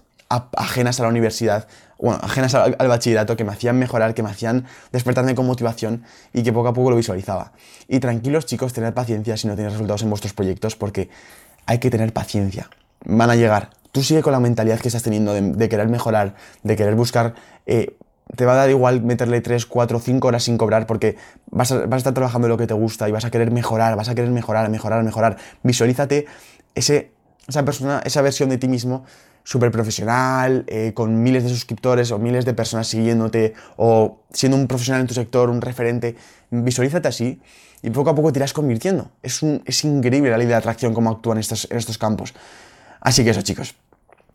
ajenas 0.56 1.00
a 1.00 1.04
la 1.04 1.10
universidad, 1.10 1.68
bueno, 2.00 2.20
ajenas 2.24 2.56
al, 2.56 2.76
bachillerato, 2.88 3.38
que 3.38 3.44
me 3.44 3.52
hacían 3.52 3.78
mejorar, 3.78 4.14
que 4.14 4.24
me 4.24 4.30
hacían 4.30 4.66
despertarme 4.92 5.36
con 5.36 5.46
motivación 5.46 6.04
y 6.34 6.44
que 6.44 6.52
poco 6.52 6.70
a 6.70 6.74
poco 6.74 6.90
lo 6.90 6.96
visualizaba. 6.96 7.52
Y 7.88 8.00
tranquilos 8.00 8.46
chicos, 8.46 8.74
tener 8.74 8.94
paciencia 8.94 9.38
si 9.38 9.48
no 9.48 9.56
tenéis 9.56 9.74
resultados 9.74 10.02
en 10.04 10.10
vuestros 10.10 10.34
proyectos, 10.34 10.76
porque 10.76 11.10
hay 11.68 11.78
que 11.78 11.90
tener 11.90 12.12
paciencia. 12.12 12.70
Van 13.06 13.30
a 13.30 13.36
llegar, 13.36 13.70
tú 13.92 14.04
sigue 14.04 14.22
con 14.22 14.34
la 14.34 14.40
mentalidad 14.40 14.80
que 14.80 14.88
estás 14.88 15.04
teniendo 15.04 15.34
de, 15.34 15.70
querer 15.70 15.88
mejorar, 15.88 16.36
de 16.64 16.76
querer 16.76 16.96
buscar... 16.96 17.36
Eh, 17.66 17.96
te 18.36 18.46
va 18.46 18.54
a 18.54 18.56
dar 18.56 18.70
igual 18.70 19.02
meterle 19.02 19.42
3, 19.42 19.66
4, 19.66 20.00
5 20.00 20.26
horas 20.26 20.44
sin 20.44 20.58
cobrar 20.58 20.88
porque 20.88 21.18
vas 21.48 21.74
a, 21.74 21.84
estar 21.98 22.14
trabajando 22.14 22.48
en 22.48 22.52
lo 22.52 22.58
que 22.58 22.66
te 22.66 22.74
gusta 22.74 23.10
y 23.10 23.12
vas 23.12 23.26
a 23.26 23.30
querer 23.30 23.52
mejorar, 23.52 23.98
vas 23.98 24.08
a 24.08 24.16
querer 24.16 24.32
mejorar, 24.32 24.70
mejorar, 24.70 25.04
mejorar. 25.04 25.36
Visualízate 25.64 26.28
ese, 26.74 27.12
esa 27.50 27.66
persona, 27.66 28.02
esa 28.06 28.22
versión 28.22 28.48
de 28.48 28.58
ti 28.58 28.70
mismo 28.70 29.04
súper 29.44 29.72
profesional, 29.72 30.64
eh, 30.68 30.94
con 30.94 31.22
miles 31.24 31.44
de 31.44 31.50
suscriptores 31.50 32.12
o 32.12 32.20
miles 32.20 32.46
de 32.46 32.54
personas 32.54 32.88
siguiéndote 32.88 33.54
o 33.78 34.22
siendo 34.32 34.58
un 34.58 34.68
profesional 34.68 35.02
en 35.02 35.08
tu 35.08 35.14
sector, 35.14 35.50
un 35.50 35.62
referente. 35.62 36.16
Visualízate 36.50 37.08
así 37.08 37.42
y 37.82 37.90
poco 37.90 38.12
a 38.12 38.16
poco 38.16 38.32
te 38.32 38.40
irás 38.40 38.54
convirtiendo. 38.54 39.12
Es, 39.24 39.42
es 39.66 39.84
increíble 39.84 40.30
la 40.30 40.38
ley 40.38 40.48
de 40.48 40.56
atracción 40.56 40.94
cómo 40.94 41.10
actúa 41.10 41.40
estos, 41.40 41.68
en 41.72 41.78
estos 41.78 41.98
campos. 41.98 42.34
Así 43.00 43.24
que 43.24 43.32
eso, 43.32 43.42
chicos. 43.42 43.76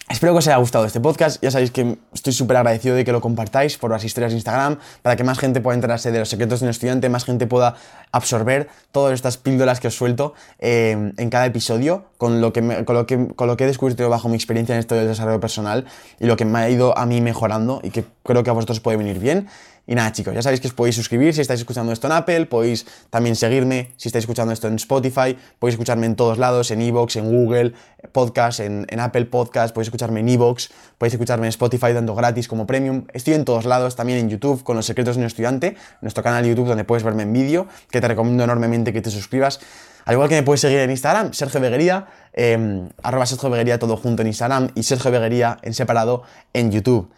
Espero 0.08 0.32
que 0.34 0.38
os 0.38 0.46
haya 0.46 0.58
gustado 0.58 0.84
este 0.84 1.00
podcast. 1.00 1.42
Ya 1.42 1.50
sabéis 1.50 1.72
que 1.72 1.98
estoy 2.14 2.32
súper 2.32 2.56
agradecido 2.58 2.94
de 2.94 3.04
que 3.04 3.10
lo 3.10 3.20
compartáis 3.20 3.76
por 3.76 3.90
las 3.90 4.04
historias 4.04 4.30
de 4.30 4.36
Instagram, 4.36 4.78
para 5.02 5.16
que 5.16 5.24
más 5.24 5.36
gente 5.36 5.60
pueda 5.60 5.74
enterarse 5.74 6.12
de 6.12 6.20
los 6.20 6.28
secretos 6.28 6.60
de 6.60 6.66
un 6.66 6.70
estudiante, 6.70 7.08
más 7.08 7.24
gente 7.24 7.48
pueda 7.48 7.74
absorber 8.12 8.68
todas 8.92 9.14
estas 9.14 9.36
píldoras 9.36 9.80
que 9.80 9.88
os 9.88 9.96
suelto 9.96 10.34
eh, 10.60 11.12
en 11.16 11.30
cada 11.30 11.46
episodio, 11.46 12.04
con 12.18 12.40
lo, 12.40 12.52
que 12.52 12.84
con, 12.84 12.94
lo 12.94 13.04
que, 13.04 13.26
con 13.34 13.48
lo 13.48 13.56
que 13.56 13.64
he 13.64 13.66
descubierto 13.66 14.08
bajo 14.08 14.28
mi 14.28 14.36
experiencia 14.36 14.76
en 14.76 14.78
esto 14.78 14.94
del 14.94 15.08
desarrollo 15.08 15.40
personal 15.40 15.86
y 16.20 16.26
lo 16.26 16.36
que 16.36 16.44
me 16.44 16.60
ha 16.60 16.70
ido 16.70 16.96
a 16.96 17.04
mí 17.04 17.20
mejorando 17.20 17.80
y 17.82 17.90
que 17.90 18.04
creo 18.22 18.44
que 18.44 18.50
a 18.50 18.52
vosotros 18.52 18.78
puede 18.78 18.98
venir 18.98 19.18
bien. 19.18 19.48
Y 19.88 19.94
nada, 19.94 20.10
chicos, 20.10 20.34
ya 20.34 20.42
sabéis 20.42 20.60
que 20.60 20.66
os 20.66 20.74
podéis 20.74 20.96
suscribir 20.96 21.32
si 21.32 21.40
estáis 21.40 21.60
escuchando 21.60 21.92
esto 21.92 22.08
en 22.08 22.14
Apple, 22.14 22.46
podéis 22.46 22.86
también 23.08 23.36
seguirme 23.36 23.92
si 23.96 24.08
estáis 24.08 24.24
escuchando 24.24 24.52
esto 24.52 24.66
en 24.66 24.74
Spotify, 24.74 25.38
podéis 25.60 25.74
escucharme 25.74 26.06
en 26.06 26.16
todos 26.16 26.38
lados, 26.38 26.72
en 26.72 26.82
Evox, 26.82 27.14
en 27.14 27.30
Google 27.30 27.72
Podcast, 28.10 28.58
en, 28.60 28.86
Apple 28.98 29.26
Podcast, 29.26 29.72
podéis 29.72 29.86
escucharme 29.86 30.20
en 30.20 30.28
Evox, 30.28 30.70
podéis 30.98 31.14
escucharme 31.14 31.46
en 31.46 31.50
Spotify 31.50 31.92
dando 31.92 32.16
gratis 32.16 32.48
como 32.48 32.66
premium. 32.66 33.04
Estoy 33.12 33.34
en 33.34 33.44
todos 33.44 33.64
lados, 33.64 33.94
también 33.94 34.18
en 34.18 34.28
YouTube 34.28 34.64
con 34.64 34.74
los 34.74 34.86
secretos 34.86 35.14
de 35.14 35.20
un 35.20 35.26
estudiante, 35.26 35.76
nuestro 36.00 36.24
canal 36.24 36.42
de 36.42 36.48
YouTube 36.48 36.66
donde 36.66 36.82
puedes 36.82 37.04
verme 37.04 37.22
en 37.22 37.32
vídeo, 37.32 37.68
que 37.88 38.00
te 38.00 38.08
recomiendo 38.08 38.42
enormemente 38.42 38.92
que 38.92 39.02
te 39.02 39.10
suscribas. 39.12 39.60
Al 40.04 40.14
igual 40.14 40.28
que 40.28 40.34
me 40.34 40.42
puedes 40.42 40.60
seguir 40.60 40.78
en 40.78 40.90
Instagram, 40.90 41.32
Sergio 41.32 41.60
Beguería, 41.60 42.06
eh, 42.32 42.88
arroba 43.04 43.26
Sergio 43.26 43.50
Beguería 43.50 43.78
todo 43.78 43.96
junto 43.96 44.22
en 44.22 44.28
Instagram 44.28 44.70
y 44.74 44.82
Sergio 44.82 45.12
Beguería 45.12 45.58
en 45.62 45.74
separado 45.74 46.24
en 46.52 46.72
YouTube. 46.72 47.10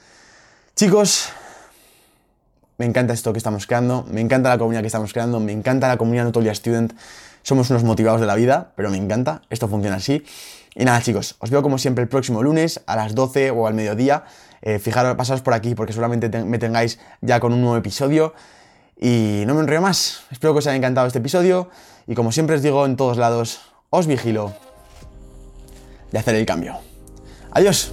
Chicos, 0.74 1.30
me 2.78 2.86
encanta 2.86 3.12
esto 3.12 3.32
que 3.32 3.38
estamos 3.38 3.66
creando, 3.66 4.06
me 4.10 4.20
encanta 4.20 4.48
la 4.48 4.56
comunidad 4.58 4.82
que 4.82 4.86
estamos 4.86 5.12
creando, 5.12 5.40
me 5.40 5.52
encanta 5.52 5.88
la 5.88 5.96
comunidad 5.96 6.24
Notolia 6.24 6.54
Student. 6.54 6.94
Somos 7.42 7.70
unos 7.70 7.82
motivados 7.82 8.20
de 8.20 8.26
la 8.26 8.36
vida, 8.36 8.72
pero 8.76 8.90
me 8.90 8.96
encanta, 8.96 9.42
esto 9.50 9.68
funciona 9.68 9.96
así. 9.96 10.24
Y 10.74 10.84
nada, 10.84 11.00
chicos, 11.02 11.34
os 11.40 11.50
veo 11.50 11.60
como 11.62 11.78
siempre 11.78 12.02
el 12.02 12.08
próximo 12.08 12.42
lunes 12.42 12.80
a 12.86 12.94
las 12.94 13.16
12 13.16 13.50
o 13.50 13.66
al 13.66 13.74
mediodía. 13.74 14.24
Eh, 14.62 14.78
fijaros, 14.78 15.16
pasaos 15.16 15.42
por 15.42 15.54
aquí 15.54 15.74
porque 15.74 15.92
seguramente 15.92 16.28
me 16.44 16.58
tengáis 16.58 17.00
ya 17.20 17.40
con 17.40 17.52
un 17.52 17.60
nuevo 17.62 17.76
episodio. 17.76 18.32
Y 18.96 19.42
no 19.46 19.54
me 19.54 19.60
enrollo 19.60 19.82
más. 19.82 20.22
Espero 20.30 20.52
que 20.52 20.60
os 20.60 20.66
haya 20.68 20.76
encantado 20.76 21.06
este 21.08 21.18
episodio. 21.18 21.70
Y 22.06 22.14
como 22.14 22.30
siempre 22.30 22.56
os 22.56 22.62
digo 22.62 22.86
en 22.86 22.96
todos 22.96 23.16
lados, 23.16 23.60
os 23.90 24.06
vigilo 24.06 24.54
de 26.12 26.18
hacer 26.18 26.36
el 26.36 26.46
cambio. 26.46 26.76
Adiós. 27.50 27.92